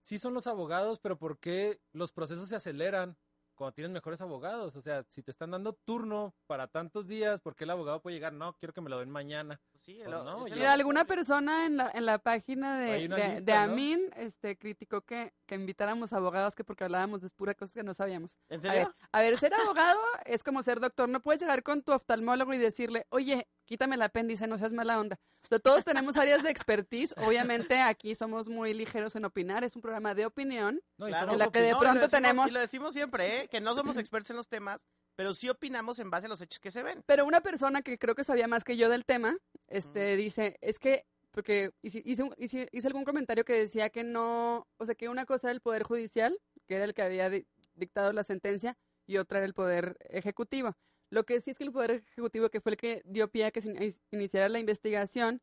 [0.00, 3.14] sí son los abogados, pero ¿por qué los procesos se aceleran
[3.56, 4.76] cuando tienes mejores abogados?
[4.76, 8.14] O sea, si te están dando turno para tantos días, ¿por qué el abogado puede
[8.16, 8.32] llegar?
[8.32, 9.60] No, quiero que me lo den mañana.
[9.86, 13.52] Sí, Pues no, Mira, alguna persona en la, en la página de, de, lista, de
[13.54, 13.72] ¿no?
[13.72, 17.94] Amin este, criticó que, que invitáramos abogados que porque hablábamos de pura cosas que no
[17.94, 18.36] sabíamos.
[18.48, 18.78] ¿En A serio?
[18.88, 21.08] ver, a ver, ser abogado es como ser doctor.
[21.08, 24.98] No puedes llegar con tu oftalmólogo y decirle, oye, quítame el apéndice, no seas mala
[24.98, 25.20] onda.
[25.44, 27.14] O sea, todos tenemos áreas de expertise.
[27.18, 29.62] Obviamente aquí somos muy ligeros en opinar.
[29.62, 30.80] Es un programa de opinión.
[30.98, 31.26] No, y Claro.
[31.28, 33.42] somos En la que de No, y lo pronto decimos- tenemos- Y lo decimos siempre,
[33.42, 33.48] ¿eh?
[33.48, 34.80] Que no somos expertos en los temas,
[35.14, 37.04] pero sí opinamos en base a los hechos que se ven.
[37.06, 39.36] Pero una persona que creo que sabía más que yo del tema,
[39.68, 44.04] este, dice, es que, porque hice, hice, un- hice- hice algún comentario que decía que
[44.04, 47.28] no, o sea, que una cosa era el Poder Judicial, que era el que había
[47.30, 48.76] di- dictado la sentencia,
[49.06, 50.74] y otra era el Poder Ejecutivo.
[51.10, 53.50] Lo que sí es que el Poder Ejecutivo, que fue el que dio pie a
[53.50, 55.40] que se in- iniciara la investigación,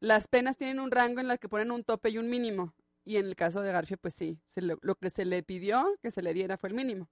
[0.00, 2.74] las penas tienen un rango en el que ponen un tope y un mínimo.
[3.04, 5.96] Y en el caso de Garfio, pues sí, se lo, lo que se le pidió
[6.00, 7.08] que se le diera fue el mínimo.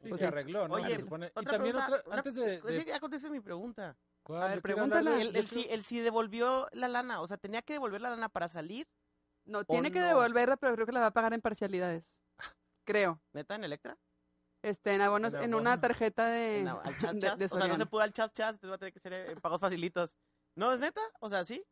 [0.00, 0.24] Sí, Pues se sí.
[0.24, 0.74] arregló, ¿no?
[0.74, 2.58] Oye, Se y también pregunta, otra, antes de...
[2.58, 3.96] pues de- contesté mi pregunta.
[4.22, 4.42] ¿Cuál?
[4.42, 8.88] A ver, si devolvió la lana, o sea, tenía que devolver la lana para salir,
[9.44, 10.06] No, tiene que no?
[10.06, 12.04] devolverla, pero creo que la va a pagar en parcialidades.
[12.86, 13.20] Creo.
[13.32, 13.96] neta, en Electra.
[14.62, 17.38] Este, en abonos, En en una tarjeta de, En al chas, de, chas.
[17.38, 19.12] de o sea, no se pudo al chas chas, entonces va a tener que ser
[19.12, 20.16] en pagos facilitos.
[20.56, 21.00] ¿No es neta?
[21.20, 21.64] O sea, ¿sí?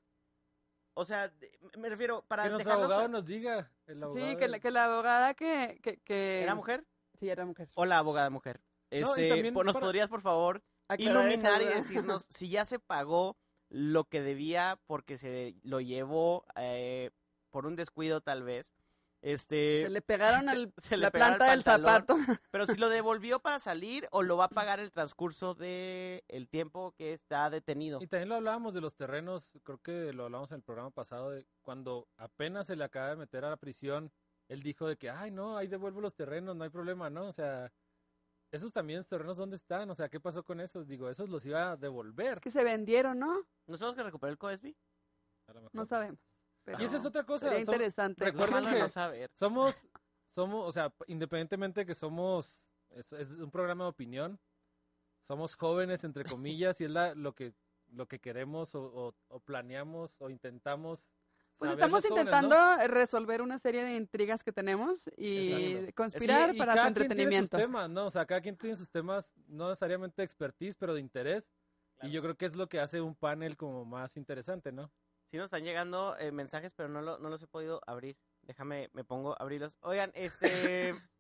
[0.95, 3.71] O sea, de- me refiero, para Que nuestro dejarlos- abogado nos diga.
[3.87, 6.85] el abogado Sí, que la, que la abogada que, que, que- ¿Era mujer?
[7.15, 7.69] Sí, era mujer.
[7.75, 8.61] Hola, abogada mujer.
[8.91, 10.63] Este, ¿Nos para- podrías, por favor,
[10.99, 13.37] iluminar y decirnos si ya se pagó
[13.69, 17.11] lo que debía porque se lo llevó eh,
[17.51, 18.73] por un descuido tal vez?
[19.23, 22.07] Este, Se le pegaron al, se la al planta del pantalón.
[22.07, 22.17] zapato.
[22.51, 26.49] pero si lo devolvió para salir o lo va a pagar el transcurso de el
[26.49, 28.01] tiempo que está detenido.
[28.01, 31.31] Y también lo hablábamos de los terrenos, creo que lo hablamos en el programa pasado,
[31.31, 34.11] de cuando apenas se le acaba de meter a la prisión,
[34.49, 37.27] él dijo de que, ay, no, ahí devuelvo los terrenos, no hay problema, ¿no?
[37.27, 37.71] O sea,
[38.53, 39.89] esos también terrenos, ¿dónde están?
[39.91, 40.87] O sea, ¿qué pasó con esos?
[40.89, 42.35] Digo, esos los iba a devolver.
[42.35, 43.47] Es que se vendieron, ¿no?
[43.67, 44.77] ¿Nos tenemos que recuperar el COESBI?
[45.73, 46.19] No sabemos.
[46.65, 47.47] pero Y esa es otra cosa.
[47.47, 48.25] Sería interesante.
[48.25, 49.31] Recuerden de que- no saber.
[49.35, 49.87] Somos,
[50.27, 54.39] somos, o sea, independientemente que somos, es, es un programa de opinión,
[55.23, 57.55] somos jóvenes, entre comillas, y es la, lo que
[57.93, 61.13] lo que queremos o, o- o planeamos o intentamos.
[61.61, 62.87] Pues estamos intentando ¿no?
[62.89, 65.95] resolver una serie de intrigas que tenemos y Exacto.
[65.95, 67.57] conspirar Sí, y para su cada quien tiene sus entretenimiento.
[67.59, 68.07] temas, ¿no?
[68.07, 71.51] O sea, cada quien tiene sus temas, no necesariamente de expertise, pero de interés.
[72.03, 74.91] Y yo creo que es lo que hace un panel como más interesante, ¿no?
[75.31, 78.17] Sí nos están llegando eh, mensajes, pero no, lo- no los he podido abrir.
[78.43, 79.77] Déjame, me pongo a abrirlos.
[79.83, 80.95] Oigan, este...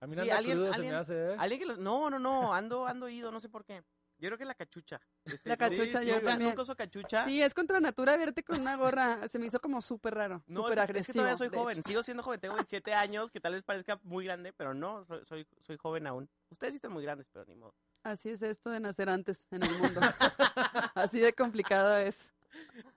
[0.00, 1.36] A mí Sí, no anda alguien- crudo, se alguien- me hace, ¿eh?
[1.38, 1.78] alguien que los...
[1.78, 3.82] No, no, no, ando, ando ido, no sé por qué.
[4.18, 5.00] Yo creo que la cachucha.
[5.24, 6.50] Este, La sí, cachucha, sí, yo nunca- también.
[6.50, 7.24] Nunca uso cachucha.
[7.26, 9.28] Sí, es contra natura verte con una gorra.
[9.28, 11.12] Se me hizo como súper raro, No, súper es, que- es que agresivo.
[11.22, 11.88] todavía soy joven, hecho.
[11.88, 15.24] sigo siendo joven, tengo 27 años, que tal vez parezca muy grande, pero no, soy,
[15.26, 16.30] soy, soy joven aún.
[16.50, 17.74] Ustedes sí están muy grandes, pero ni modo.
[18.04, 20.00] Así es esto de nacer antes en el mundo.
[20.94, 22.32] Así de complicado es.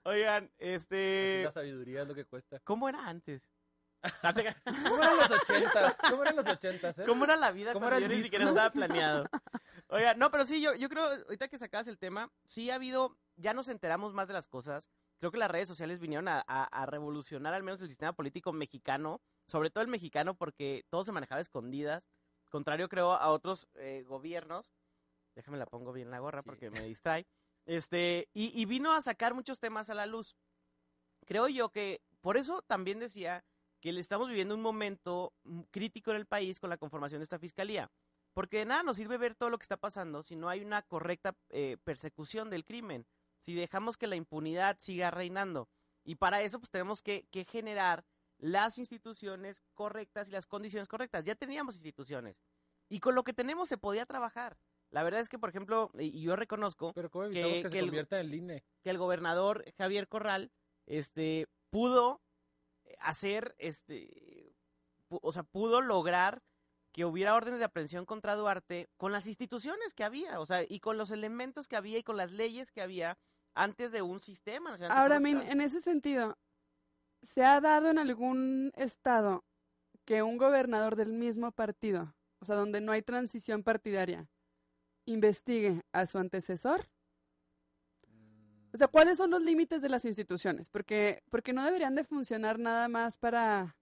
[0.04, 1.42] Oigan, Así este...
[1.44, 2.60] la sabiduría es lo que cuesta.
[2.64, 3.42] ¿Cómo era antes?
[4.22, 5.96] ¿Cómo eran los ochentas?
[6.08, 7.04] ¿Cómo eran los ochentas, eh?
[7.06, 9.26] ¿Cómo era la vida ¿Cómo cuando era yo ni siquiera estaba planeado?
[9.92, 13.16] Oiga, no, pero sí, yo, yo creo, ahorita que sacabas el tema, sí ha habido,
[13.36, 14.88] ya nos enteramos más de las cosas.
[15.18, 18.52] Creo que las redes sociales vinieron a, a- a revolucionar al menos el sistema político
[18.52, 22.04] mexicano, sobre todo el mexicano, porque todo se manejaba a escondidas,
[22.50, 24.72] contrario creo a otros eh, gobiernos.
[25.34, 26.46] Déjame la pongo bien la gorra Sí.
[26.46, 27.26] porque me distrae.
[27.66, 30.36] Este, y, y vino a sacar muchos temas a la luz.
[31.26, 33.44] Creo yo que, por eso también decía
[33.80, 37.24] que le estamos viviendo un momento mm, crítico en el país con la conformación de
[37.24, 37.90] esta fiscalía.
[38.32, 40.82] Porque de nada nos sirve ver todo lo que está pasando si no hay una
[40.82, 43.06] correcta eh, persecución del crimen,
[43.40, 45.68] si dejamos que la impunidad siga reinando.
[46.04, 48.04] Y para eso pues tenemos que, que generar
[48.38, 51.24] las instituciones correctas y las condiciones correctas.
[51.24, 52.36] Ya teníamos instituciones.
[52.88, 54.58] Y con lo que tenemos se podía trabajar.
[54.90, 57.70] La verdad es que, por ejemplo, y yo reconozco Pero ¿cómo evitamos que- que, que
[57.70, 58.64] se el- convierta en el INE?
[58.82, 60.50] que el gobernador Javier Corral
[60.86, 62.20] este pudo
[62.98, 64.54] hacer este
[65.08, 66.42] o sea pudo lograr
[66.92, 70.80] que hubiera órdenes de aprehensión contra Duarte con las instituciones que había o sea y
[70.80, 73.18] con los elementos que había y con las leyes que había
[73.54, 75.20] antes de un sistema Ahora.
[75.20, 76.38] Min, en ese sentido,
[77.22, 79.44] ¿se ha dado en algún estado
[80.04, 84.28] que un gobernador del mismo partido, o sea, donde no hay transición partidaria,
[85.04, 86.88] investigue a su antecesor?
[88.72, 90.68] O sea, ¿cuáles son los límites de las instituciones?
[90.70, 93.76] Porque, porque no deberían de funcionar nada más para,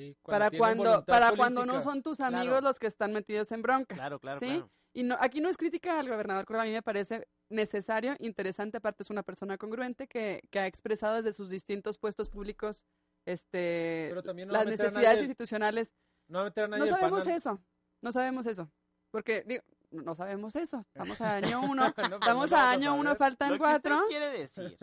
[0.00, 2.38] Sí, para cuando, para cuando no son tus Claro.
[2.38, 3.98] amigos los que están metidos en broncas.
[3.98, 4.46] claro claro ¿sí?
[4.46, 8.16] claro Y no, aquí no es crítica al gobernador Corral, a mí me parece necesario,
[8.18, 12.82] interesante, aparte es una persona congruente que, que ha expresado desde sus distintos puestos públicos
[13.26, 15.92] este, Pero también no va las necesidades nadie- institucionales.
[16.28, 17.36] No va a meter a nadie No sabemos panel.
[17.36, 17.62] eso,
[18.02, 18.70] no sabemos eso,
[19.10, 23.14] porque digo, no sabemos eso, estamos a año uno, No, pues estamos a año uno,
[23.16, 24.00] faltan cuatro.
[24.08, 24.78] quiere decir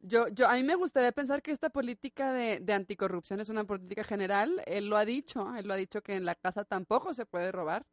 [0.00, 3.64] Yo, yo, a mí me gustaría pensar que esta política de, de anticorrupción es una
[3.64, 4.62] política general.
[4.66, 7.50] Él lo ha dicho, él lo ha dicho que en la casa tampoco se puede
[7.50, 7.84] robar.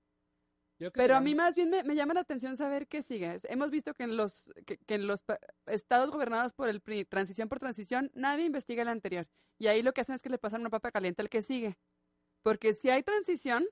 [0.77, 3.01] Yo creo que Pero a mí más bien me, me llama la atención saber qué
[3.01, 3.37] sigue.
[3.43, 5.23] Hemos visto que en los que, que en los
[5.67, 9.27] estados gobernados por el PRI, transición por transición, nadie investiga el anterior.
[9.57, 11.77] Y ahí lo que hacen es que le pasan una papa caliente al que sigue.
[12.43, 13.65] Porque si hay transición,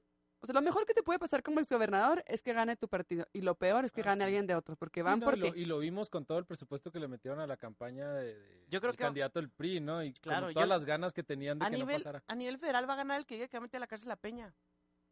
[0.44, 3.26] o sea, lo mejor que te puede pasar como exgobernador es que gane tu partido.
[3.34, 4.24] Y lo peor es que Ah, gane sí.
[4.26, 5.60] alguien de otro, porque Sí, van no, por y, lo, ti.
[5.62, 8.66] y lo vimos con todo el presupuesto que le metieron a la campaña de, de-
[8.70, 10.04] Yo creo del que- candidato del PRI, ¿no?
[10.04, 12.24] Y Claro, con todas yo- las ganas que tenían de a que no pasara.
[12.28, 13.88] a nivel federal va a ganar el que diga que va a meter a la
[13.88, 14.54] cárcel a Peña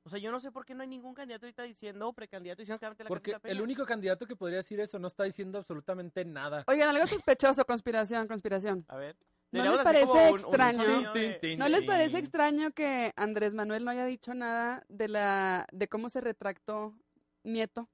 [0.03, 2.59] o sea yo no sé por qué no hay ningún candidato ahorita diciendo o precandidato
[2.61, 4.35] diciendo que va a meter a la Porque cárcel a Peña el único candidato que
[4.35, 6.63] podría decir eso no está diciendo absolutamente nada.
[6.67, 8.83] Oigan, algo sospechoso, conspiración, conspiración.
[8.87, 9.15] a ver
[9.51, 11.13] ¿No les parece un- un extraño?
[11.13, 15.87] de- ¿No les parece extraño que Andrés Manuel no haya dicho nada de la de
[15.87, 16.95] cómo se retractó
[17.43, 17.89] Nieto?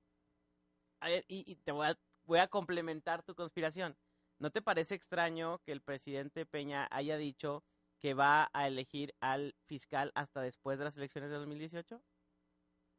[1.01, 3.95] A ver, y, y te voy a, voy a complementar tu conspiración.
[4.39, 7.63] ¿No te parece extraño que el presidente Peña haya dicho
[7.99, 11.99] que va a elegir al fiscal hasta después de las elecciones de 2018?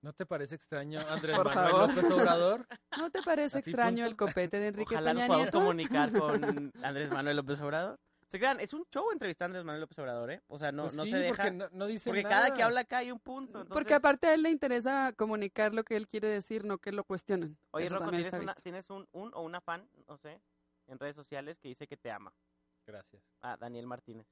[0.02, 1.88] ¿No te parece extraño Andrés Por Manuel favor.
[1.90, 2.66] López Obrador?
[2.96, 4.10] ¿No te parece Así extraño punto.
[4.10, 5.58] el copete de Enrique Ojalá Peña nos podamos Nieto?
[5.60, 8.00] comunicar con Andrés Manuel López Obrador.
[8.28, 10.42] Se crean, es un show entrevistar a Andrés Manuel López Obrador, ¿eh?
[10.48, 11.34] O sea, no, Pues no sí, se deja.
[11.36, 12.36] porque no, no dice Porque nada.
[12.44, 13.64] cada que habla acá hay un punto.
[13.66, 17.04] Porque aparte a él le interesa comunicar lo que él quiere decir, no que lo
[17.04, 17.58] cuestionen.
[17.70, 20.40] Oye, Eso Rocco, ¿tienes, una- tienes un, un o una fan, no sé,
[20.88, 22.34] en redes sociales que dice que te ama?
[22.86, 23.22] Gracias.
[23.40, 24.26] Ah, Daniel Martínez.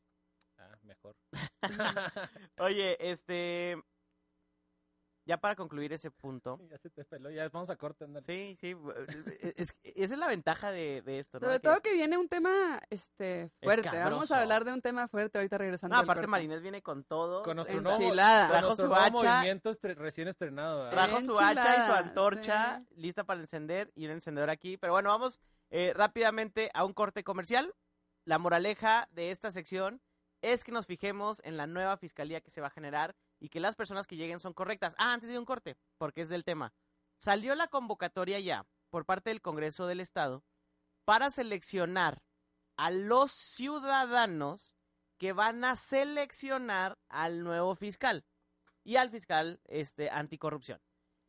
[0.59, 1.17] Ah, mejor.
[2.59, 3.83] Oye, este.
[5.27, 6.59] Ya para concluir ese punto.
[6.71, 8.05] ya se te peló, ya vamos a corte.
[8.05, 8.25] ándale.
[8.25, 8.77] Sí, sí.
[9.57, 11.47] Es, esa es la ventaja de, de esto, ¿no?
[11.47, 13.89] Sobre todo que viene un tema este fuerte.
[13.91, 15.97] Vamos a hablar de un tema fuerte ahorita regresando.
[15.97, 16.27] No, aparte.
[16.29, 17.43] Marinés viene con todo.
[17.43, 18.41] Con nuestro nuevo, Enchilada.
[18.43, 19.35] con Trajo nuestro su nuevo hacha.
[19.35, 20.85] movimiento estre- recién estrenado.
[20.85, 20.93] ¿verdad?
[21.09, 22.95] Trajo su hacha y su antorcha sí.
[22.97, 24.77] lista para encender y un encendedor aquí.
[24.77, 27.75] Pero bueno, vamos eh, rápidamente a un corte comercial.
[28.25, 30.01] La moraleja de esta sección
[30.43, 33.61] es que nos fijemos en la nueva fiscalía que se va a generar y que
[33.61, 34.95] las personas que lleguen son correctas.
[34.99, 36.73] Ah, antes de un corte, porque es del tema.
[37.19, 40.45] Salió la convocatoria ya por parte del Congreso del Estado
[41.05, 42.23] para seleccionar
[42.77, 44.75] a los ciudadanos
[45.19, 48.25] que van a seleccionar al nuevo fiscal
[48.85, 50.81] y al fiscal este, anticorrupción.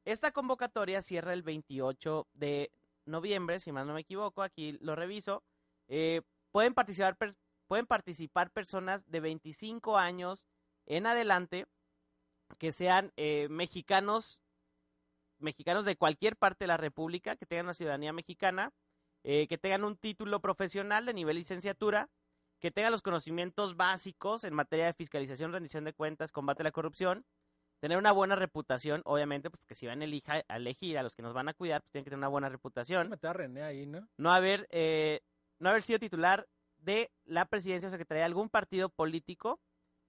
[0.06, 2.72] Esta convocatoria cierra el 28 de
[3.06, 5.44] noviembre, si mal no me equivoco, aquí lo reviso.
[5.88, 7.18] Eh, pueden, participar,
[7.68, 10.46] pueden participar personas de 25 años
[10.86, 11.66] en adelante
[12.60, 14.42] que sean eh, mexicanos,
[15.40, 18.74] mexicanos de cualquier parte de la República, que tengan la ciudadanía mexicana,
[19.24, 22.10] eh, que tengan un título profesional de nivel licenciatura,
[22.60, 26.72] que tengan los conocimientos básicos en materia de fiscalización, rendición de cuentas, combate a la
[26.72, 27.26] corrupción,
[27.80, 31.14] tener una buena reputación, obviamente, pues, porque si van a, elija- a elegir a los
[31.14, 33.10] que nos van a cuidar, pues tienen que tener una buena reputación.
[33.10, 34.08] Meter a René ahí, ¿no?
[34.18, 35.22] No haber, eh,
[35.60, 36.48] no haber sido titular
[36.80, 39.60] de la presidencia o secretaría de algún partido político,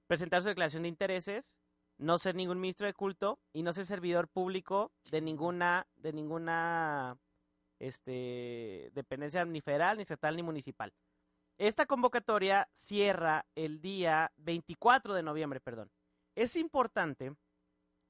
[0.07, 1.61] presentar su declaración de intereses,
[1.99, 7.19] no ser ningún ministro de culto y no ser servidor público de ninguna, de ninguna
[7.79, 10.93] este, dependencia ni federal, ni estatal, ni municipal.
[11.59, 15.91] Esta convocatoria cierra el día 24 de noviembre, perdón.
[16.37, 17.35] Es importante,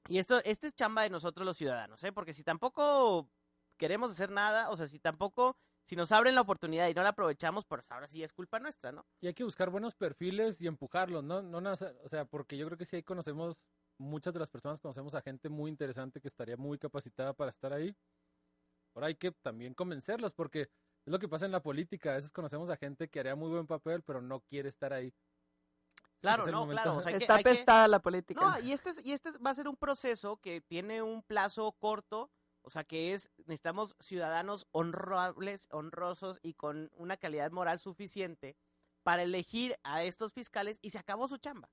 [0.07, 2.11] y esto, este es chamba de nosotros los ciudadanos, ¿eh?
[2.11, 3.27] porque si tampoco
[3.77, 7.09] queremos hacer nada, o sea, si tampoco, si nos abren la oportunidad y no la
[7.09, 9.07] aprovechamos, pues ahora sí es culpa nuestra, ¿no?
[9.19, 11.41] Y hay que buscar buenos perfiles y empujarlos, ¿no?
[11.41, 13.59] no o sea, porque yo creo que sí ahí conocemos,
[13.99, 17.71] muchas de las personas conocemos a gente muy interesante que estaría muy capacitada para estar
[17.73, 17.95] ahí.
[18.95, 22.11] Ahora hay que también convencerlos, porque es lo que pasa en la política.
[22.13, 25.13] A veces conocemos a gente que haría muy buen papel, pero no quiere estar ahí.
[26.21, 26.83] Claro, no, momento.
[26.83, 26.97] claro.
[26.97, 28.41] o sea, hay que- Está que- pestada la política.
[28.41, 31.21] No, y este, es- y este es- va a ser un proceso que tiene un
[31.23, 32.29] plazo corto,
[32.61, 38.57] o sea que es, necesitamos ciudadanos honrables, honrosos y con una calidad moral suficiente
[39.03, 41.69] para elegir a estos fiscales y se acabó su chamba.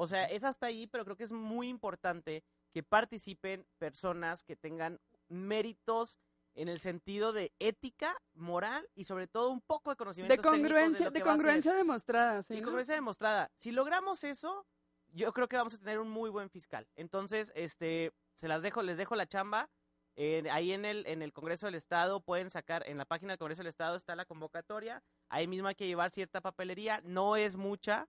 [0.00, 4.54] O sea, es hasta ahí, pero creo que es muy importante que participen personas que
[4.54, 6.20] tengan méritos
[6.54, 11.10] en el sentido de ética, moral y sobre todo un poco de conocimiento de congruencia,
[11.10, 12.62] de, congruencia demostrada, sí, ¿no?
[12.62, 13.50] congruencia demostrada.
[13.56, 14.68] Si logramos eso,
[15.08, 16.86] yo creo que vamos a tener un muy buen fiscal.
[16.94, 19.68] Entonces, este, se las dejo, les dejo la chamba.
[20.14, 23.38] Eh, ahí en el, en el Congreso del Estado pueden sacar, en la página del
[23.38, 25.02] Congreso del Estado está la convocatoria.
[25.28, 27.00] Ahí mismo hay que llevar cierta papelería.
[27.04, 28.08] No es mucha,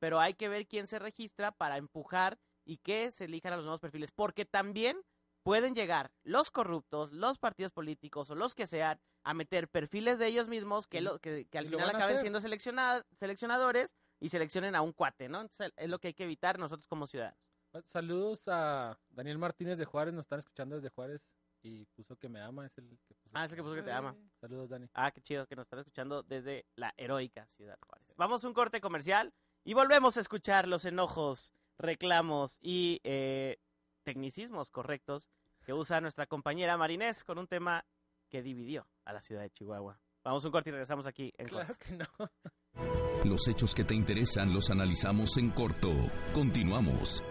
[0.00, 3.64] pero hay que ver quién se registra para empujar y que se elijan a los
[3.64, 4.10] nuevos perfiles.
[4.10, 5.00] Porque también
[5.44, 10.26] pueden llegar los corruptos, los partidos políticos o los que sean a meter perfiles de
[10.26, 14.82] ellos mismos que, lo, que, que al final acaben siendo selecciona- seleccionadores y seleccionen a
[14.82, 15.40] un cuate, ¿no?
[15.42, 17.38] Entonces es lo que hay que evitar nosotros como ciudadanos.
[17.84, 21.30] Saludos a Daniel Martínez de Juárez, nos están escuchando desde Juárez
[21.62, 23.30] y puso que me ama, es el que puso.
[23.32, 24.16] Ah, es el que puso que te ama.
[24.40, 24.88] Saludos, Dani.
[24.94, 28.08] Ah, qué chido que nos están escuchando desde la heroica ciudad Juárez.
[28.16, 29.32] Vamos a un corte comercial
[29.70, 33.58] y volvemos a escuchar los enojos, reclamos y eh,
[34.02, 35.30] tecnicismos correctos
[35.62, 37.84] que usa nuestra compañera Marinés con un tema
[38.28, 40.00] que dividió a la ciudad de Chihuahua.
[40.24, 41.84] Vamos a un corte y regresamos aquí en Claro corte.
[41.86, 43.22] que no.
[43.24, 45.92] Los hechos que te interesan los analizamos en corto.
[46.34, 47.22] Continuamos.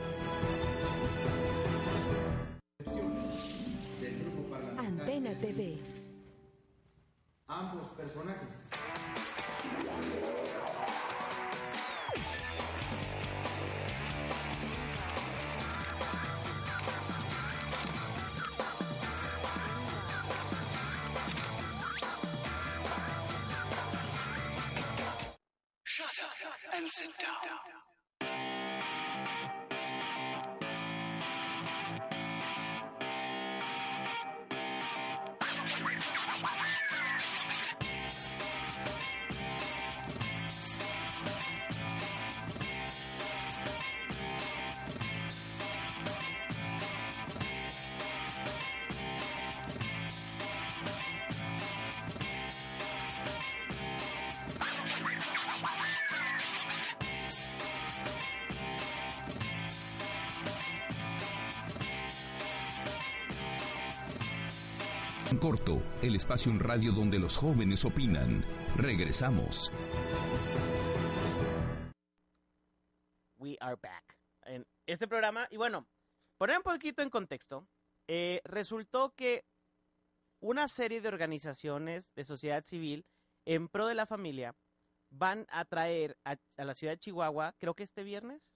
[66.20, 68.43] Espacio en radio donde los jóvenes opinan.
[68.76, 69.72] Regresamos.
[73.38, 74.17] We are back.
[74.43, 75.88] En este programa, y bueno,
[76.38, 77.70] poner un poquito en contexto,
[78.09, 79.45] eh, resultó que
[80.41, 83.05] una serie de organizaciones de sociedad civil
[83.45, 84.53] en pro de la familia
[85.09, 88.53] van a traer a, a la ciudad de Chihuahua, creo que este viernes,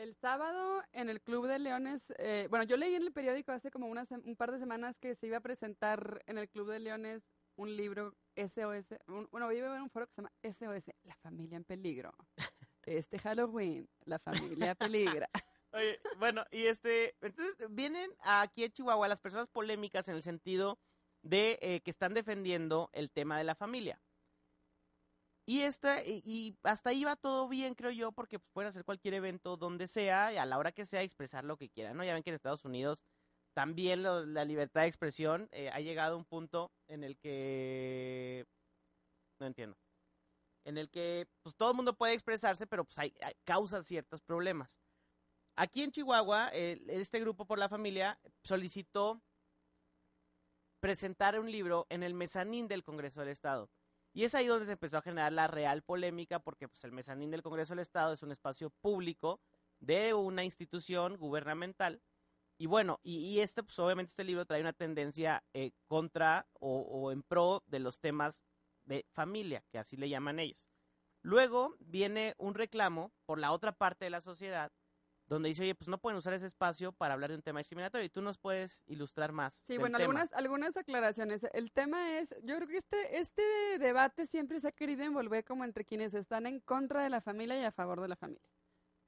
[0.00, 3.70] El sábado en el Club de Leones, eh, bueno, yo leí en el periódico hace
[3.70, 6.70] como una sem- un par de semanas que se iba a presentar en el Club
[6.70, 7.22] de Leones
[7.56, 11.58] un libro SOS, un- bueno, iba a un foro que se llama SOS, La familia
[11.58, 12.14] en peligro.
[12.86, 15.28] Este Halloween, la familia peligra.
[15.74, 20.78] Oye, bueno, y este, entonces vienen aquí a Chihuahua las personas polémicas en el sentido
[21.20, 24.00] de eh, que están defendiendo el tema de la familia.
[25.50, 29.14] Y esta, y, hasta ahí va todo bien, creo yo, porque pues, pueden hacer cualquier
[29.14, 32.04] evento donde sea y a la hora que sea expresar lo que quieran, ¿no?
[32.04, 33.02] Ya ven que en Estados Unidos
[33.52, 38.46] también la libertad de expresión eh, ha llegado a un punto en el que
[39.40, 39.76] no entiendo.
[40.64, 44.20] En el que pues todo el mundo puede expresarse, pero pues hay, hay- causa ciertos
[44.22, 44.70] problemas.
[45.56, 49.20] Aquí en Chihuahua, este grupo por la familia solicitó
[50.78, 53.68] presentar un libro en el mezanín del Congreso del Estado.
[54.12, 57.30] Y es ahí donde se empezó a generar la real polémica, porque pues, el mezanín
[57.30, 59.40] del Congreso del Estado es un espacio público
[59.78, 62.02] de una institución gubernamental.
[62.58, 67.22] Y bueno, y, este, pues obviamente este libro trae una tendencia eh, contra o en
[67.22, 68.42] pro de los temas
[68.84, 70.68] de familia, que así le llaman ellos.
[71.22, 74.72] Luego viene un reclamo por la otra parte de la sociedad,
[75.30, 78.04] donde dice, oye, pues no pueden usar ese espacio para hablar de un tema discriminatorio.
[78.04, 79.62] Y tú nos puedes ilustrar más.
[79.68, 80.10] Sí, bueno, tema.
[80.10, 81.46] algunas, algunas aclaraciones.
[81.52, 83.42] El tema es, yo creo que este, este
[83.78, 87.60] debate siempre se ha querido envolver como entre quienes están en contra de la familia
[87.60, 88.42] y a favor de la familia.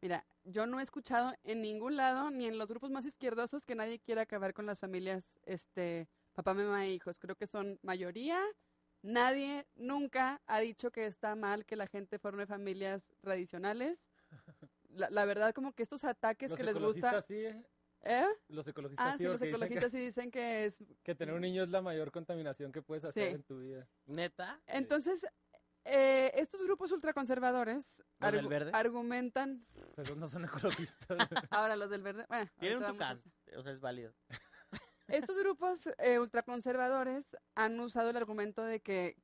[0.00, 3.74] Mira, yo no he escuchado en ningún lado, ni en los grupos más izquierdosos, que
[3.74, 7.18] nadie quiera acabar con las familias, este, papá, mamá e hijos.
[7.18, 8.40] Creo que son mayoría.
[9.02, 14.08] Nadie nunca ha dicho que está mal que la gente forme familias tradicionales.
[14.92, 17.08] La, la verdad, como que estos ataques Los que les gusta...
[17.08, 17.44] ecologistas sí,
[18.02, 18.26] ¿eh?
[18.48, 21.14] Los ecologistas Ah, sí, sí, los porque dicen que- ecologistas sí dicen que es que,
[21.14, 23.34] tener un niño es la mayor contaminación que puedes hacer Sí.
[23.34, 23.88] en tu vida.
[24.06, 24.60] Neta.
[24.66, 25.24] Entonces,
[25.84, 28.02] eh, estos grupos ultraconservadores
[28.72, 29.66] argumentan.
[29.94, 31.08] Pues esos no son ecologistas.
[31.50, 32.24] Ahora, los del verde.
[32.28, 33.22] Bueno, Tienen un tucán.
[33.56, 34.14] O sea, es válido.
[35.08, 37.24] Estos grupos eh, ultraconservadores
[37.54, 39.16] han usado el argumento de que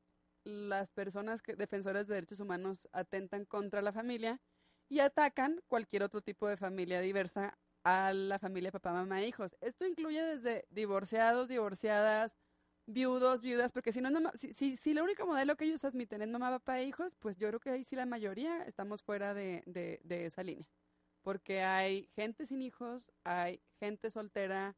[0.45, 4.41] las personas que, defensoras de derechos humanos atentan contra la familia
[4.89, 9.57] y atacan cualquier otro tipo de familia diversa a la familia papá, mamá e hijos.
[9.61, 12.37] Esto incluye desde divorciados, divorciadas,
[12.87, 16.29] viudos, viudas, porque si no, si, si, si el único modelo que ellos admiten es
[16.29, 19.63] mamá, papá e hijos, pues yo creo que ahí sí la mayoría estamos fuera de,
[19.67, 20.67] de, de esa línea.
[21.23, 24.77] Porque hay gente sin hijos, hay gente soltera,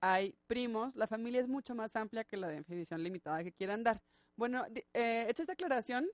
[0.00, 4.02] hay primos, la familia es mucho más amplia que la definición limitada que quieran dar.
[4.36, 6.08] Bueno, eh, hecha esta aclaración,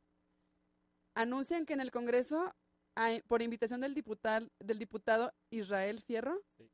[1.14, 2.55] anuncian que en el Congreso,
[2.99, 6.68] hay- por invitación del diputado, del diputado Israel Fierro, Sí.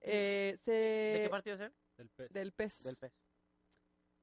[0.00, 0.72] eh, se...
[0.72, 1.74] ¿De qué partido es él?
[1.98, 2.82] Del PES, Del PES.
[2.82, 3.12] Del PES.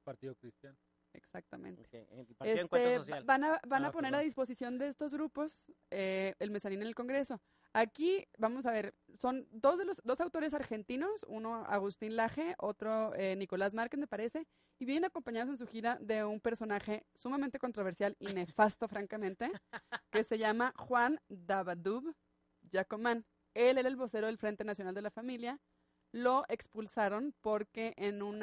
[0.04, 0.76] Partido Cristiano.
[1.14, 2.06] Exactamente.
[2.10, 2.26] El
[2.58, 3.24] Este, social.
[3.24, 6.88] van a, van Ah, a poner a disposición de estos grupos eh, el mezanín en
[6.88, 7.40] el Congreso.
[7.72, 13.12] Aquí, vamos a ver, son dos de los dos autores argentinos, uno Agustín Laje, otro
[13.14, 14.46] eh, Nicolás Márquez, me parece,
[14.78, 19.50] y vienen acompañados en su gira de un personaje sumamente controversial y nefasto, francamente,
[20.10, 22.14] que se llama Juan Dabadub
[22.70, 23.24] Yacomán.
[23.54, 25.60] Él era el vocero del Frente Nacional de la Familia.
[26.14, 28.40] Lo expulsaron porque en un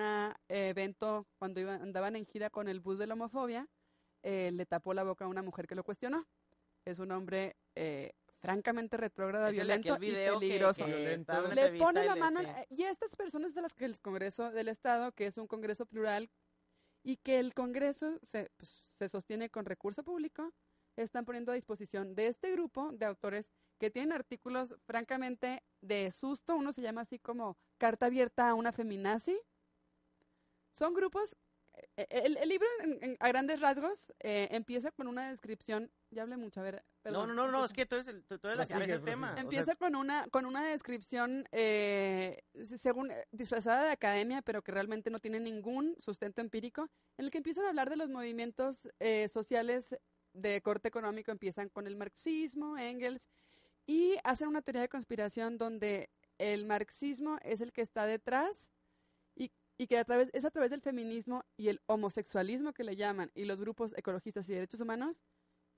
[0.49, 3.65] evento, cuando iban, andaban en gira con el bus de la homofobia,
[4.23, 6.27] eh, le tapó la boca a una mujer que lo cuestionó.
[6.83, 10.85] Es un hombre eh, francamente aquel violento y que- peligroso.
[10.85, 10.91] que
[11.55, 14.67] Le pone y la mano decía- y estas personas de las que el Congreso del
[14.67, 16.29] Estado, que es un Congreso plural
[17.03, 20.51] y que el Congreso se, pues, se sostiene con recurso público,
[20.95, 26.55] están poniendo a disposición de este grupo de autores que tienen artículos francamente de susto,
[26.55, 29.39] uno se llama así como carta abierta a una feminazi.
[30.71, 31.35] Son grupos,
[31.97, 36.23] eh, el, el libro en- en- a grandes rasgos eh, empieza con una descripción ya
[36.23, 36.75] hablé mucho, a ver.
[36.75, 37.27] No, perdón.
[37.29, 39.31] no, no, no, es que tú eres, el, tú, eres la que el tema.
[39.31, 44.41] o sea, Empieza con una con una descripción eh, se- según eh, disfrazada de academia,
[44.41, 47.95] pero que realmente no tiene ningún sustento empírico, en el que empiezan a hablar de
[47.95, 49.95] los movimientos eh, sociales
[50.33, 53.27] de corte económico, empiezan con el marxismo, Engels,
[53.85, 58.69] y hacen una teoría de conspiración donde el marxismo es el que está detrás
[59.35, 62.95] y, y que a través, es a través del feminismo y el homosexualismo que le
[62.95, 65.21] llaman, y los grupos ecologistas y derechos humanos,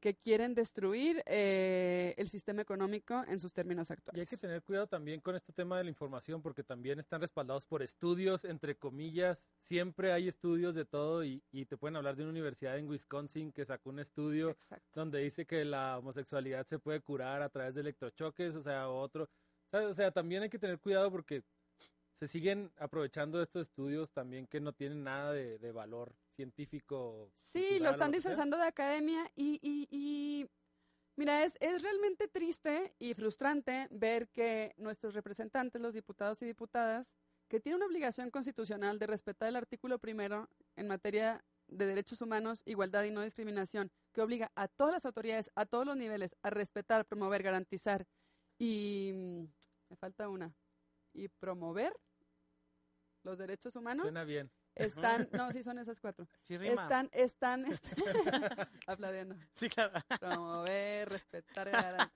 [0.03, 4.29] que quieren destruir eh, el sistema económico en sus términos Y hay actuales.
[4.29, 7.81] que tener cuidado también con este tema de la información porque también están respaldados por
[7.81, 9.47] estudios, entre comillas.
[9.61, 13.53] Siempre hay estudios de todo y, y te pueden hablar de una universidad en Wisconsin
[13.53, 14.89] que sacó un estudio Exacto.
[14.93, 19.29] donde dice que la homosexualidad se puede curar a través de electrochoques, o sea, otro.
[19.71, 19.87] ¿sabes?
[19.87, 21.43] O sea, también hay que tener cuidado porque
[22.13, 27.31] se siguen aprovechando estos estudios también que no tienen nada de, de valor científico.
[27.35, 30.49] Sí, lo están disfrazando de academia y, y, y
[31.15, 37.13] mira, es, es realmente triste y frustrante ver que nuestros representantes, los diputados y diputadas,
[37.47, 42.61] que tienen una obligación constitucional de respetar el artículo primero en materia de derechos humanos,
[42.65, 46.51] igualdad y no discriminación, que obliga a todas las autoridades, a todos los niveles, a
[46.51, 48.05] respetar, promover, garantizar
[48.59, 49.43] y mm,
[49.89, 50.53] me falta una
[51.13, 51.93] y promover
[53.23, 54.03] los derechos humanos.
[54.03, 54.51] Suena bien.
[54.75, 56.27] Están, no, sí son esas cuatro.
[56.43, 56.81] sí rima.
[56.81, 57.89] Están, están, este,
[58.87, 59.35] aplaudiendo.
[59.55, 59.99] Sí, claro.
[60.19, 62.11] Promover, respetar.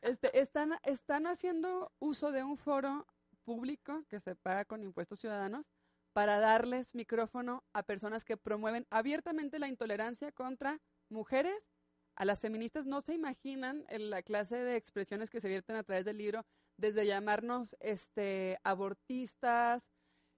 [0.00, 3.06] Este, están, están haciendo uso de un foro
[3.44, 5.70] público que se paga con impuestos ciudadanos
[6.12, 11.70] para darles micrófono a personas que promueven abiertamente la intolerancia contra mujeres.
[12.16, 15.82] A las feministas no se imaginan en la clase de expresiones que se vierten a
[15.84, 16.44] través del libro,
[16.76, 19.90] desde llamarnos este, abortistas,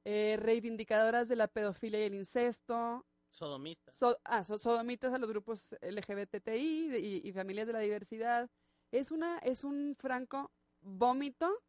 [0.05, 3.93] eh, reivindicadoras de la pedofilia y el incesto, Sodomista.
[3.93, 8.51] so- ah, so- sodomitas a los grupos LGBTI de- y, y familias de la diversidad.
[8.91, 10.51] Es una, es un franco
[10.81, 11.62] vómito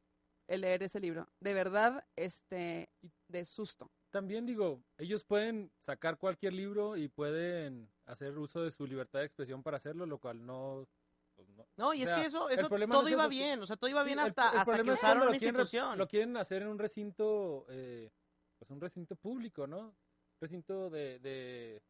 [0.47, 1.27] el leer ese libro.
[1.39, 2.89] De verdad, este,
[3.29, 3.91] de susto.
[4.09, 9.25] También digo, ellos pueden sacar cualquier libro y pueden hacer uso de su libertad de
[9.25, 10.87] expresión para hacerlo, lo cual no...
[11.35, 11.65] pues no.
[11.77, 13.89] No, y O es que eso, eso todo es iba eso, bien, o sea, todo
[13.89, 15.97] iba bien el- hasta, el hasta que usaron re- institución.
[15.97, 18.11] lo quieren hacer en un recinto, eh,
[18.59, 19.95] pues un recinto público, ¿no?
[20.41, 21.81] Recinto de, de...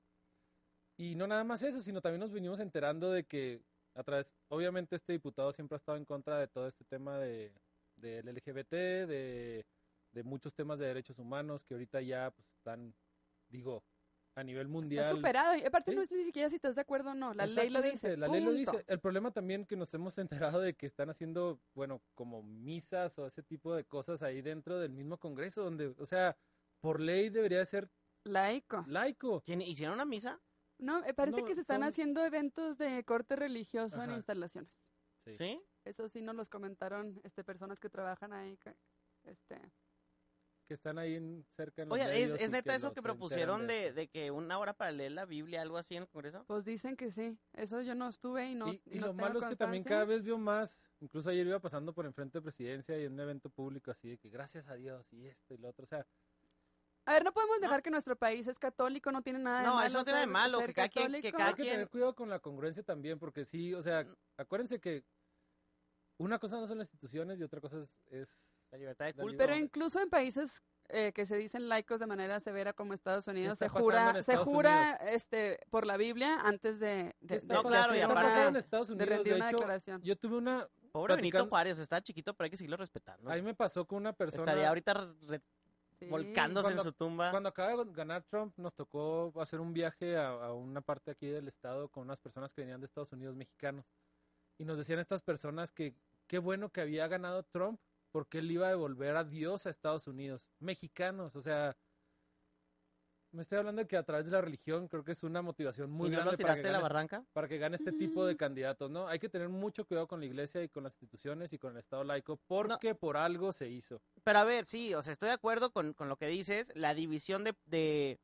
[0.98, 3.62] Y no nada más eso, sino también nos venimos enterando de que
[3.96, 7.54] a través, obviamente este diputado siempre ha estado en contra de todo este tema de
[7.96, 9.66] del LGBT, de,
[10.12, 12.94] de muchos temas de derechos humanos que ahorita ya pues están,
[13.50, 13.84] digo,
[14.36, 15.04] a nivel mundial.
[15.06, 15.56] Está superado.
[15.56, 15.96] Y aparte Sí.
[15.96, 17.34] no es ni siquiera si estás de acuerdo o no.
[17.34, 18.18] La ley lo dice.
[18.18, 18.84] La ley lo dice.
[18.88, 23.28] El problema también que nos hemos enterado de que están haciendo, bueno, como misas o
[23.28, 26.36] ese tipo de cosas ahí dentro del mismo Congreso, donde, o sea,
[26.82, 27.90] por ley debería de ser
[28.26, 28.84] Laico.
[28.88, 29.42] laico.
[29.42, 30.40] ¿Quién- ¿Hicieron una misa?
[30.80, 34.90] No, eh, parece No, que se están son- haciendo eventos de corte religioso en instalaciones.
[35.26, 35.34] Sí.
[35.38, 35.62] ¿Sí?
[35.86, 38.58] Eso sí nos los comentaron este, personas que trabajan ahí.
[38.58, 38.76] que,
[39.26, 39.58] Este,
[40.66, 43.68] Que están ahí en, cerca en los Oye, ¿es, medios es neta eso que propusieron
[43.68, 46.46] de, de que una hora para leer la Biblia, algo así en el Congreso?
[46.48, 47.38] pues dicen que sí.
[47.54, 48.70] Eso yo no estuve y no.
[48.72, 51.60] y, y no lo malo es que también cada vez veo más, incluso ayer iba
[51.60, 54.76] pasando por enfrente de presidencia y en un evento público así de que gracias a
[54.76, 56.08] Dios y esto y lo otro, o sea,
[57.06, 59.74] A ver, no podemos dejar que nuestro país es católico, no tiene nada de No,
[59.76, 59.88] malo.
[59.90, 62.30] eso no tiene de malo, que cada quien- que cada hay que tener cuidado con
[62.30, 64.08] la congruencia también, porque sí, o sea,
[64.38, 65.04] acuérdense que
[66.18, 69.38] una cosa no son las instituciones y otra cosa es, es La libertad de culto.
[69.38, 73.60] Pero incluso en países eh, que se dicen laicos de manera severa como Estados Unidos,
[73.60, 77.94] se jura, se jura este, por la Biblia antes de, ¿Qué de, de- No, claro,
[77.94, 79.10] aparte- pasando en Estados de Unidos.
[79.10, 80.02] rendir De una hecho, declaración.
[80.02, 83.32] yo tuve una, Pobre Benito platicando- Juárez, está chiquito, pero hay que seguirlo respetando.
[83.32, 84.44] a mí me pasó con una persona.
[84.44, 84.94] Estaría ahorita
[85.28, 85.42] re-
[86.00, 86.08] Sí.
[86.10, 87.30] volcándose Cuando- en su tumba.
[87.32, 91.28] Cuando acaba de ganar Trump, nos tocó hacer un viaje a, a una parte aquí
[91.28, 93.86] del estado con unas personas que venían de Estados Unidos mexicanos.
[94.58, 95.94] Y nos decían estas personas que
[96.28, 97.80] qué bueno que había ganado Trump
[98.14, 100.48] porque él iba a devolver a Dios a Estados Unidos.
[100.60, 101.76] Mexicanos, o sea,
[103.32, 105.90] me estoy hablando de que a través de la religión creo que es una motivación
[105.90, 107.26] muy ¿Y no grande para que, la gane, barranca?
[107.34, 108.38] para que gane este tipo de Mm.
[108.38, 109.08] candidatos, ¿no?
[109.08, 111.80] Hay que tener mucho cuidado con la iglesia y con las instituciones y con el
[111.80, 114.00] Estado laico porque por algo se hizo.
[114.24, 116.72] Pero a ver, sí, o sea, estoy de acuerdo con, con lo que dices.
[116.76, 118.20] La división de, de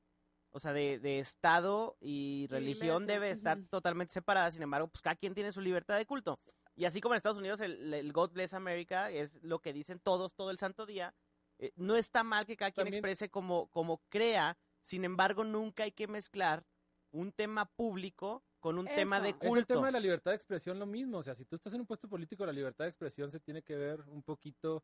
[0.52, 4.52] o sea, de, de Estado y religión iglesia, debe estar totalmente separada.
[4.52, 6.38] Sin embargo, pues cada quien tiene su libertad de culto.
[6.80, 10.00] Y así como en Estados Unidos el, el God Bless America es lo que dicen
[10.00, 11.14] todos todo el santo día,
[11.58, 14.58] eh, no está mal que cada quien También- exprese como, como crea.
[14.80, 16.66] Sin embargo, nunca hay que mezclar
[17.12, 19.38] un tema público con un tema de Eso.
[19.40, 19.74] Es el culto.
[19.74, 21.18] tema de la libertad de expresión lo mismo.
[21.18, 23.62] O sea, si tú estás en un puesto político, la libertad de expresión se tiene
[23.62, 24.82] que ver un poquito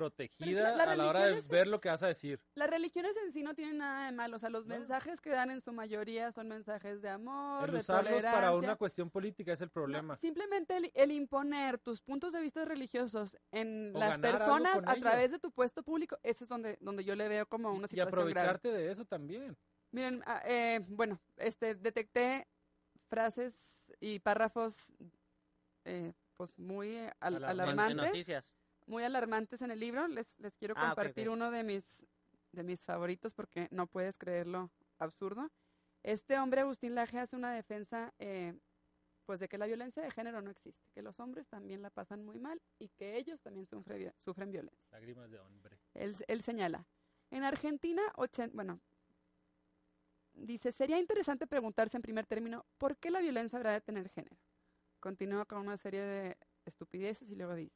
[0.00, 2.38] protegida la a la hora de ver lo que vas a decir.
[2.54, 4.74] Las religiones en sí no tienen nada de malo, o sea, los No.
[4.74, 8.76] mensajes que dan en su mayoría son mensajes de amor, El de usarlos para una
[8.76, 10.14] cuestión política es el No, problema.
[10.16, 15.30] simplemente el, el imponer tus puntos de vista religiosos en O las personas a través
[15.30, 18.12] de tu puesto público, eso es donde, donde yo le veo como una y situación
[18.12, 18.30] grave.
[18.32, 19.56] aprovecharte de eso también.
[19.92, 22.46] Miren, ah, eh, bueno, este, detecté
[23.08, 23.54] frases
[23.98, 24.92] y párrafos
[25.86, 27.40] eh, pues muy al- Alarmantes.
[27.40, 28.55] En- En alarmantes, noticias.
[28.86, 30.06] Muy alarmantes en el libro.
[30.08, 32.04] Les, les quiero Ah, compartir uno de mis,
[32.52, 35.50] de mis favoritos porque no puedes creerlo absurdo.
[36.02, 38.54] Este hombre, Agustín Laje, hace una defensa eh,
[39.24, 42.24] pues de que la violencia de género no existe, que los hombres también la pasan
[42.24, 44.86] muy mal y que ellos también sufren, vi- sufren violencia.
[44.92, 45.78] Lágrimas de hombre.
[45.94, 46.86] Él, él señala,
[47.32, 48.78] en Argentina, ochen- bueno,
[50.34, 54.36] dice, sería interesante preguntarse en primer término, ¿por qué la violencia habrá de tener género?
[55.00, 57.74] Continúa con una serie de estupideces y luego dice,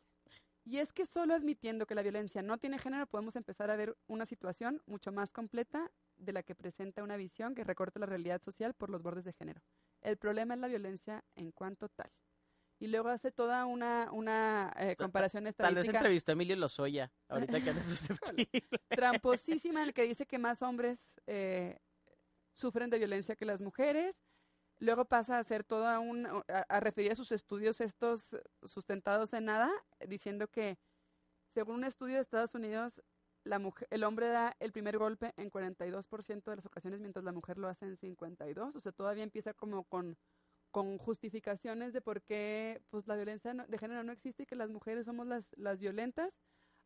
[0.64, 3.96] y es que solo admitiendo que la violencia no tiene género podemos empezar a ver
[4.06, 8.42] una situación mucho más completa de la que presenta una visión que recorta la realidad
[8.42, 9.62] social por los bordes de género.
[10.02, 12.10] El problema es la violencia en cuanto tal.
[12.78, 17.12] Y luego hace toda una, una eh, comparación Tal vez estadística entrevistó a Emilio Lozoya,
[17.28, 18.48] ahorita que anda susceptible.
[18.88, 21.78] tramposísima en el que dice que más hombres eh,
[22.54, 24.22] sufren de violencia que las mujeres.
[24.80, 28.30] Luego pasa a hacer toda un, a, a referir a sus estudios estos
[28.64, 29.70] sustentados en nada,
[30.08, 30.78] diciendo que
[31.48, 33.02] según un estudio de Estados Unidos,
[33.90, 37.68] el hombre da el primer golpe en 42% de las ocasiones, mientras la mujer lo
[37.68, 38.76] hace en 52.
[38.76, 40.16] O sea, todavía empieza como con,
[40.70, 44.70] con justificaciones de por qué pues, la violencia de género no existe y que las
[44.70, 46.40] mujeres somos las, las violentas.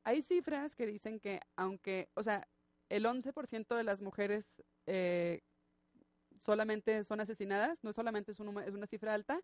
[0.05, 2.47] Hay cifras que dicen que aunque, o sea,
[2.89, 5.43] el 11% de las mujeres eh,
[6.45, 9.41] solamente son asesinadas, no solamente es, un es una cifra alta,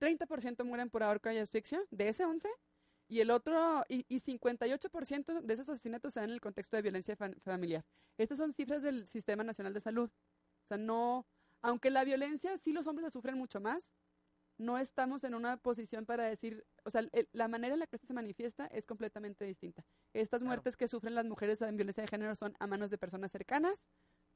[0.00, 2.48] 30% mueren por ahorca y asfixia, de ese 11,
[3.08, 6.82] y el otro, y, y 58% de esos asesinatos se dan en el contexto de
[6.82, 7.84] violencia fam- familiar.
[8.18, 10.10] Estas son cifras del Sistema Nacional de Salud.
[10.10, 11.26] O sea, no,
[11.62, 13.90] aunque la violencia sí los hombres la sufren mucho más,
[14.58, 17.96] no estamos en una posición para decir, o sea, el- la manera en la que
[17.96, 19.84] esto se manifiesta es completamente distinta.
[20.12, 20.46] Estas Claro.
[20.48, 23.88] muertes que sufren las mujeres en violencia de género son a manos de personas cercanas.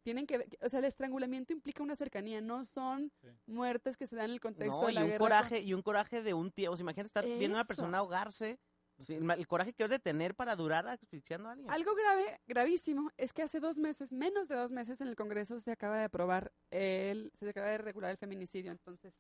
[0.03, 3.29] Tienen que, ver- o sea, el estrangulamiento implica una cercanía, no son Sí.
[3.47, 5.19] muertes que se dan en el contexto No, de y la un guerra.
[5.19, 6.73] coraje, y un coraje de un tío.
[6.73, 8.59] O sea, imagínate estar viendo a una persona ahogarse.
[8.99, 11.71] o sea, el coraje que has de tener para durar asfixiando a alguien.
[11.71, 15.59] Algo grave, gravísimo, es que hace dos meses, menos de dos meses en el Congreso
[15.59, 19.15] se acaba de aprobar el, se acaba de regular el feminicidio, entonces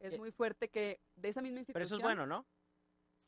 [0.00, 1.74] es Eh, muy fuerte que de esa misma institución.
[1.74, 2.44] Pero eso es bueno, ¿no?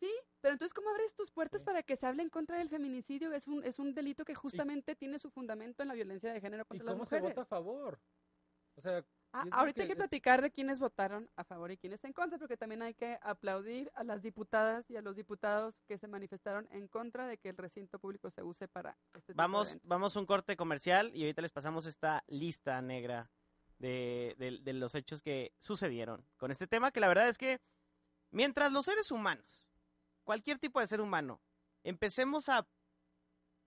[0.01, 1.66] Sí, pero entonces ¿cómo abres tus puertas Sí.
[1.66, 3.32] para que se hable en contra del feminicidio?
[3.32, 6.62] Es un, es un delito que justamente tiene su fundamento en la violencia de género
[6.62, 7.36] ¿Y contra las cómo se mujeres.
[7.36, 8.01] vota a favor?
[8.76, 11.76] O sea, Ah, ahorita que hay que es- platicar de quiénes votaron a favor y
[11.76, 15.76] quiénes en contra, porque también hay que aplaudir a las diputadas y a los diputados
[15.86, 19.34] que se manifestaron en contra de que el recinto público se use para este tipo
[19.34, 19.88] de Vamos, eventos.
[19.88, 23.30] vamos a un corte comercial y ahorita les pasamos esta lista negra
[23.78, 27.61] de, de- de los hechos que sucedieron con este tema, que la verdad es que
[28.32, 29.69] mientras los seres humanos,
[30.24, 31.40] cualquier tipo de ser humano,
[31.84, 32.66] empecemos a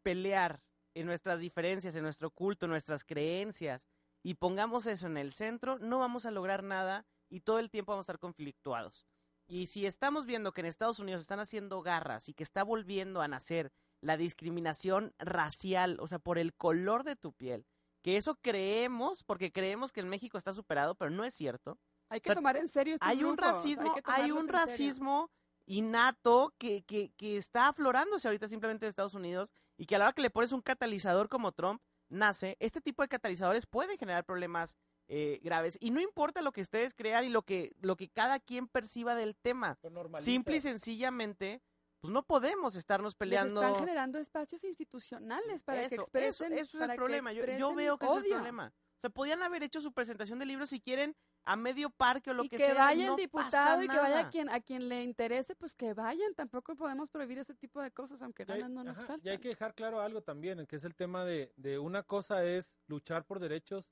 [0.03, 0.61] pelear
[0.93, 3.87] en nuestras diferencias, en nuestro culto, en nuestras creencias,
[4.23, 7.91] y pongamos eso en el centro, no vamos a lograr nada y todo el tiempo
[7.91, 9.05] vamos a estar conflictuados.
[9.47, 13.21] Y si estamos viendo que en Estados Unidos están haciendo garras y que está volviendo
[13.21, 17.65] a nacer la discriminación racial, o sea, por el color de tu piel,
[18.01, 21.77] que eso creemos, porque creemos que en México está superado, pero no es cierto.
[22.09, 25.31] Hay que o sea, tomar en serio Hay un racismo, hay, un racismo
[25.66, 30.05] innato que, que, que está aflorándose ahorita simplemente en Estados Unidos y que a la
[30.05, 34.26] hora que le pones un catalizador como Trump, nace, este tipo de catalizadores pueden generar
[34.26, 35.78] problemas eh, graves.
[35.82, 39.16] Y no importa lo que ustedes crean y lo que, lo que cada quien perciba
[39.16, 39.78] del tema.
[40.22, 41.61] Simple y sencillamente,
[42.01, 43.61] pues no podemos estarnos Les peleando.
[43.61, 47.34] están generando espacios institucionales para que Eso, expresen eso, eso es para el que problema.
[47.34, 48.74] Yo, yo veo que es el problema.
[49.03, 52.33] O sea, podían haber hecho su presentación de libros si quieren a medio parque o
[52.33, 52.73] lo y que, que, sea.
[52.85, 55.93] vaya no el diputado y que vaya a quien a quien le interese, pues que
[55.93, 56.33] vayan.
[56.35, 59.27] Tampoco podemos prohibir ese tipo de cosas, aunque ganas no nos ajá, faltan.
[59.27, 62.45] Y hay que dejar claro algo también, que es el tema de, de una cosa
[62.45, 63.91] es luchar por derechos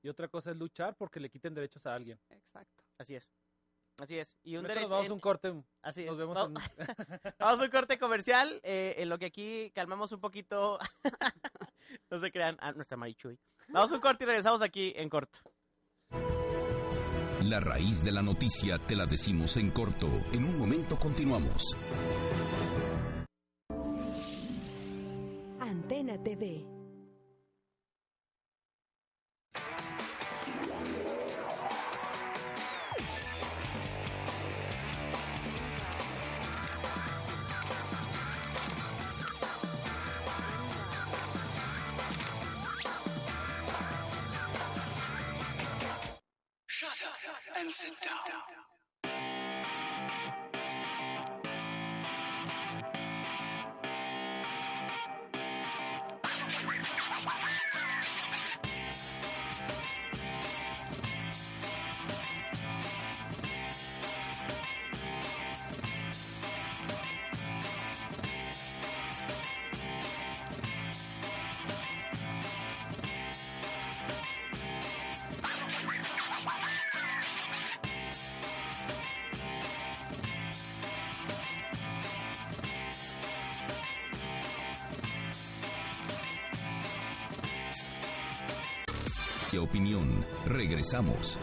[0.00, 2.20] y otra cosa es luchar porque le quiten derechos a alguien.
[2.28, 2.84] Exacto.
[2.98, 3.28] Así es.
[3.98, 4.36] Así es.
[4.44, 5.64] Y un Con esto dere- nos vamos a en- un corte.
[5.82, 6.18] así Nos es.
[6.18, 6.54] vemos Va- en...
[7.40, 10.78] Vamos a un corte comercial, eh, en lo que aquí calmamos un poquito.
[12.10, 13.38] no se crean a nuestra Marichuy.
[13.68, 15.40] Vamos a un corte y regresamos aquí en corto.
[17.42, 20.06] La raíz de la noticia te la decimos en corto.
[20.32, 21.76] En un momento continuamos.
[89.58, 90.24] Opinión.
[90.46, 91.38] Regresamos.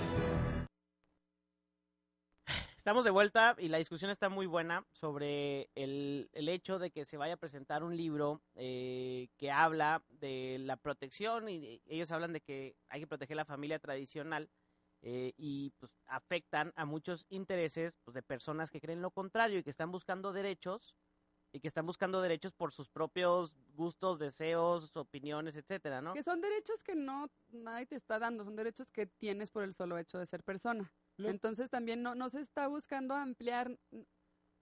[2.78, 7.06] Estamos de vuelta y la discusión está muy buena sobre el, el hecho de que
[7.06, 12.34] se vaya a presentar un libro eh, que habla de la protección y ellos hablan
[12.34, 14.50] de que hay que proteger la familia tradicional
[15.02, 19.64] eh, y pues afectan a muchos intereses pues, de personas que creen lo contrario y
[19.64, 20.96] que están buscando derechos
[21.52, 26.14] y que están buscando derechos por sus propios gustos, deseos, opiniones, etcétera, ¿no?
[26.14, 29.74] Que son derechos que no nadie te está dando, son derechos que tienes por el
[29.74, 30.92] solo hecho de ser persona.
[31.18, 33.78] Lo- Entonces también no, no se está buscando ampliar,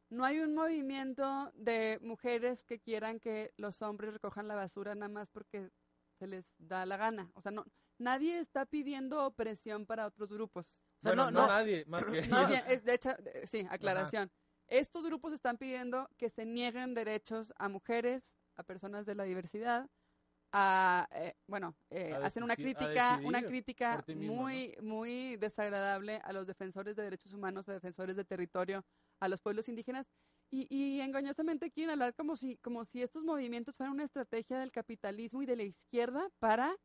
[0.10, 5.10] no hay un movimiento de mujeres que quieran que los hombres recojan la basura nada
[5.10, 5.70] más porque
[6.18, 7.30] se les da la gana.
[7.34, 7.66] O sea, no,
[7.98, 10.68] nadie está pidiendo opresión para otros grupos.
[11.00, 12.20] O sea, Bueno, no- no, no- nadie, más que
[12.68, 14.32] es- de hecho, de- sí, aclaración.
[14.68, 19.90] Estos grupos están pidiendo que se nieguen derechos a mujeres, a personas de la diversidad,
[20.52, 26.34] a, eh, bueno, eh, A hacen una crítica, una crítica mismo, muy, muy desagradable a
[26.34, 28.86] los defensores de derechos humanos, a defensores de territorio,
[29.20, 30.08] a los pueblos indígenas.
[30.50, 34.72] Y, y engañosamente quieren hablar como si, como si estos movimientos fueran una estrategia del
[34.72, 36.76] capitalismo y de la izquierda para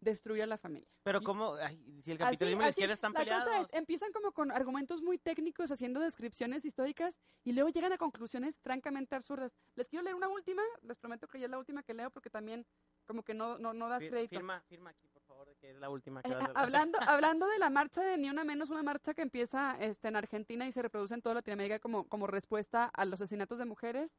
[0.00, 0.88] destruir a la familia.
[1.02, 3.46] Pero cómo, ay, si el Así- capitalismo y la así, están la peleados.
[3.46, 7.98] cosa es, empiezan como con argumentos muy técnicos, haciendo descripciones históricas, y luego llegan a
[7.98, 9.52] conclusiones francamente absurdas.
[9.74, 12.28] Les quiero leer una última, les prometo que ya es la última que leo, porque
[12.30, 12.66] también
[13.06, 14.36] como que no, no, no das Fir- crédito.
[14.36, 17.46] Firma, firma aquí, por favor, que es la última que Eh, vas a- hablando, hablando
[17.46, 20.72] de la marcha de Ni Una Menos, una marcha que empieza este, en Argentina y
[20.72, 24.10] se reproduce en toda Latinoamérica como, como respuesta a los asesinatos de mujeres,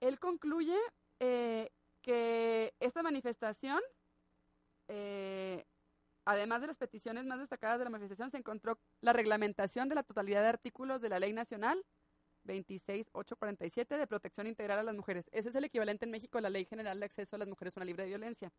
[0.00, 0.76] él concluye
[1.20, 1.70] eh,
[2.02, 3.80] que esta manifestación,
[4.88, 5.64] eh,
[6.24, 10.02] además de las peticiones más destacadas de la manifestación, se encontró la reglamentación de la
[10.02, 11.84] totalidad de artículos de la Ley Nacional
[12.44, 15.28] 26847 de protección integral a las mujeres.
[15.32, 17.76] Ese es el equivalente en México a la Ley General de Acceso a las Mujeres
[17.76, 18.52] a una Libre de Violencia.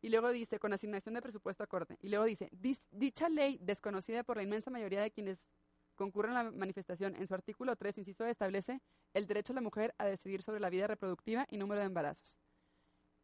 [0.00, 1.96] Y luego dice, con asignación de presupuesto acorde.
[2.00, 5.48] Y luego dice, "Dis- dicha ley, desconocida por la inmensa mayoría de quienes
[5.96, 8.80] concurren a la manifestación, en su artículo 3, inciso, establece
[9.12, 12.36] el derecho de la mujer a decidir sobre la vida reproductiva y número de embarazos.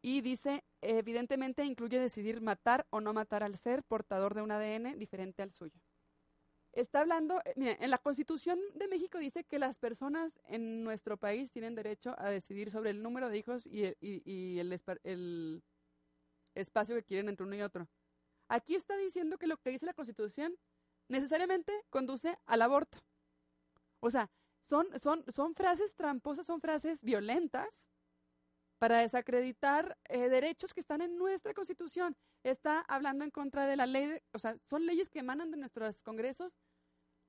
[0.07, 4.99] Y dice, evidentemente incluye decidir matar o no matar al ser portador de un ADN
[4.99, 5.81] diferente al suyo.
[6.73, 11.17] Está hablando, eh, mire, en la Constitución de México dice que las personas en nuestro
[11.17, 13.83] país tienen derecho a decidir sobre el número de hijos y
[14.59, 15.63] el,
[16.53, 17.89] espacio que quieren entre uno y otro.
[18.47, 20.55] Aquí está diciendo que lo que dice la Constitución
[21.07, 22.99] necesariamente conduce al aborto.
[24.01, 24.29] O sea,
[24.61, 27.87] son, son frases tramposas, son frases violentas
[28.85, 32.15] para desacreditar eh, derechos que están en nuestra Constitución.
[32.43, 36.03] Está hablando en contra de la ley, o sea, son leyes que emanan de nuestros
[36.03, 36.55] congresos.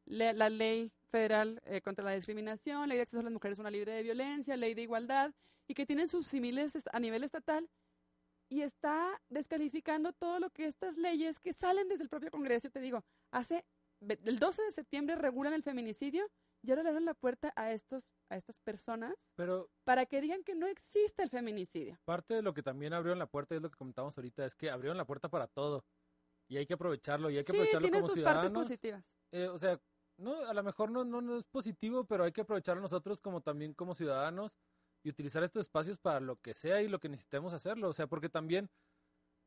[0.05, 3.71] La ley federal eh, contra la discriminación, ley de acceso a las mujeres a una
[3.71, 5.33] libre de violencia, ley de igualdad,
[5.67, 7.67] y que tienen sus similes a nivel estatal,
[8.51, 12.81] y está descalificando todo lo que estas leyes que salen desde el propio Congreso, te
[12.81, 13.65] digo, hace
[14.03, 16.31] el 12 de septiembre regulan el feminicidio
[16.67, 20.43] y ahora le abren la puerta a estos a estas personas Pero para que digan
[20.43, 21.99] que no existe el feminicidio.
[22.05, 24.57] parte de lo que también abrieron la puerta, y es lo que comentábamos ahorita, es
[24.57, 25.85] que abrieron la puerta para todo.
[26.49, 28.67] Y hay que aprovecharlo, y hay que Sí, aprovecharlo tiene como sus partes ciudadanos.
[28.69, 29.05] positivas.
[29.33, 29.81] Eh, o sea,
[30.19, 33.41] no, a lo mejor no, no, no es positivo, pero hay que aprovecharlo nosotros como
[33.41, 34.57] también como ciudadanos
[35.05, 37.89] y utilizar estos espacios para lo que sea y lo que necesitemos hacerlo.
[37.89, 38.71] O sea, porque también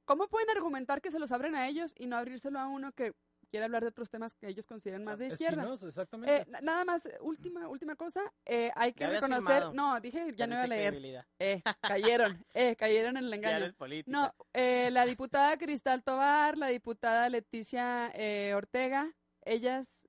[0.05, 3.13] ¿Cómo pueden argumentar que se los abren a ellos y no abrírselo a uno que
[3.49, 5.61] quiere hablar de otros temas que ellos consideran más de izquierda?
[5.63, 6.35] espinoso, exactamente.
[6.41, 9.73] Eh, na- nada más, última, última cosa, eh, hay que reconocer, firmado.
[9.73, 13.75] no, dije, ya no iba a leer, eh, cayeron, eh, cayeron en el engaño.
[14.05, 19.11] No, eh, la diputada Cristal Tobar, la diputada Leticia eh, Ortega,
[19.45, 20.07] ellas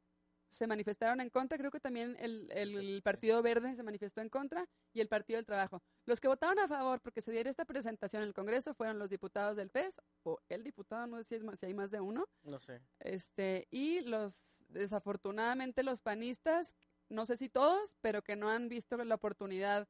[0.50, 4.68] se manifestaron en contra, creo que también el, el Partido Verde se manifestó en contra
[4.92, 5.80] y el Partido del Trabajo.
[6.06, 9.08] Los que votaron a favor porque se diera esta presentación en el Congreso fueron los
[9.08, 12.00] diputados del PES o el diputado, no sé si, es más- si hay más de
[12.00, 12.80] uno, No sé.
[12.98, 16.74] este y los desafortunadamente los panistas,
[17.08, 19.88] no sé si todos, pero que no han visto la oportunidad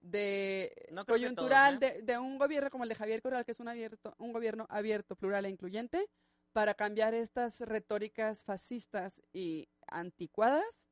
[0.00, 1.96] de No coyuntural todos, ¿eh?
[1.96, 4.66] de, de un gobierno como el de Javier Corral, que es un abierto, un gobierno
[4.68, 6.10] abierto, plural e incluyente,
[6.52, 9.68] para cambiar estas retóricas fascistas y
[9.98, 10.88] anticuadas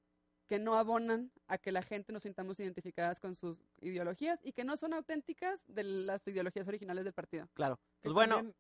[0.46, 4.64] que no abonan a que la gente nos sintamos identificadas con sus ideologías y que
[4.64, 7.48] no son auténticas de las ideologías originales del partido.
[7.55, 7.80] Claro.
[8.03, 8.57] Pues bueno, también-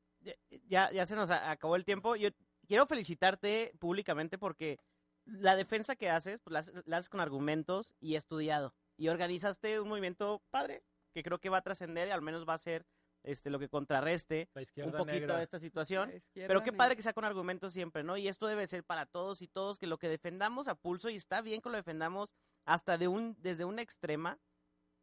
[0.68, 2.16] ya, ya se nos acabó el tiempo.
[2.16, 2.30] Yo
[2.66, 4.78] quiero felicitarte públicamente porque
[5.24, 8.74] la defensa que haces, pues la, haces- la haces con argumentos y estudiado.
[8.96, 10.82] Y organizaste un movimiento padre
[11.12, 12.86] que creo que va a trascender y al menos va a ser
[13.22, 15.42] este lo que contrarreste un poquito negra.
[15.42, 16.10] esta situación.
[16.34, 16.76] Pero qué negra.
[16.78, 18.16] padre que sea con argumentos siempre, ¿no?
[18.16, 21.16] Y esto debe ser para todos y todos, que lo que defendamos a pulso, y
[21.16, 22.30] está bien que lo defendamos
[22.64, 24.38] hasta de un, desde una extrema,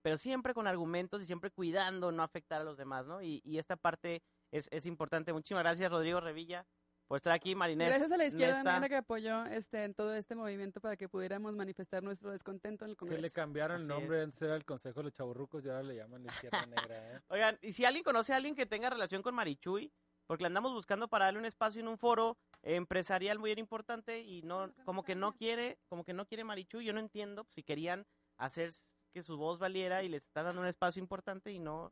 [0.02, 3.22] pero siempre con argumentos y siempre cuidando no afectar a los demás, ¿no?
[3.22, 5.34] Y, y esta parte es, es importante.
[5.34, 6.66] Muchísimas gracias, Rodrigo Revilla,
[7.10, 7.90] por estar aquí, Marinés.
[7.90, 8.74] Gracias a la izquierda Nesta.
[8.74, 12.92] negra que apoyó este, en todo este movimiento para que pudiéramos manifestar nuestro descontento en
[12.92, 13.22] el Que Congreso.
[13.24, 16.24] le cambiaron el nombre, antes era el Consejo de los Chaburrucos y ahora le llaman
[16.24, 17.16] la izquierda negra.
[17.16, 17.20] ¿eh?
[17.30, 19.92] Oigan, y si alguien conoce a alguien que tenga relación con Marichuy,
[20.28, 24.44] porque le andamos buscando para darle un espacio en un foro empresarial muy importante y
[24.44, 28.06] no, como que no quiere, como que no quiere Marichuy, yo no entiendo si querían
[28.38, 28.70] hacer
[29.12, 31.92] que su voz valiera y les está dando un espacio importante y no,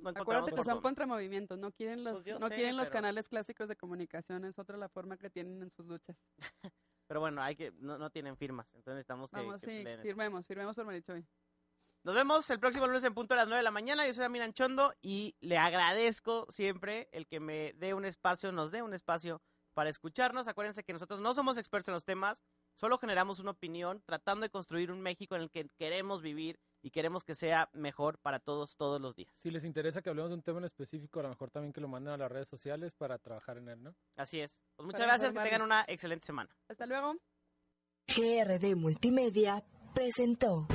[0.00, 3.28] no Acuérdate que son contramovimientos, no quieren los, Pues no sé, quieren los pero- canales
[3.28, 6.16] clásicos de comunicación, es otra la forma que tienen en sus luchas.
[7.06, 10.46] Pero bueno, hay que, no, no tienen firmas, entonces necesitamos que, Vamos, que sí, firmemos,
[10.46, 11.26] firmemos por Marichoy.
[12.04, 14.06] Nos vemos el próximo lunes en punto de las 9 de la mañana.
[14.06, 18.70] Yo soy Aminan Chondo y le agradezco siempre el que me dé un espacio, nos
[18.70, 19.42] dé un espacio
[19.74, 20.48] para escucharnos.
[20.48, 22.42] Acuérdense que nosotros no somos expertos en los temas,
[22.76, 26.90] solo generamos una opinión tratando de construir un México en el que queremos vivir y
[26.90, 29.32] queremos que sea mejor para todos todos los días.
[29.36, 31.80] Si les interesa que hablemos de un tema en específico, a lo mejor también que
[31.80, 33.94] lo manden a las redes sociales para trabajar en él, ¿no?
[34.16, 34.58] Así es.
[34.76, 36.54] Pues muchas Para gracias, que tengan una excelente semana.
[36.68, 37.16] Hasta luego.
[38.06, 39.64] GRD Multimedia
[39.94, 40.66] presentó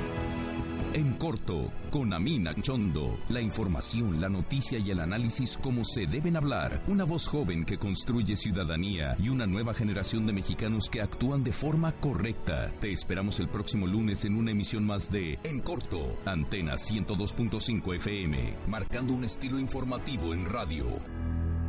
[0.94, 6.36] En corto, con Amina Chondo, la información, la noticia y el análisis como se deben
[6.36, 6.84] hablar.
[6.86, 11.50] Una voz joven que construye ciudadanía y una nueva generación de mexicanos que actúan de
[11.50, 12.72] forma correcta.
[12.80, 18.54] Te esperamos el próximo lunes en una emisión más de En corto, Antena 102.5 FM,
[18.68, 20.86] marcando un estilo informativo en radio.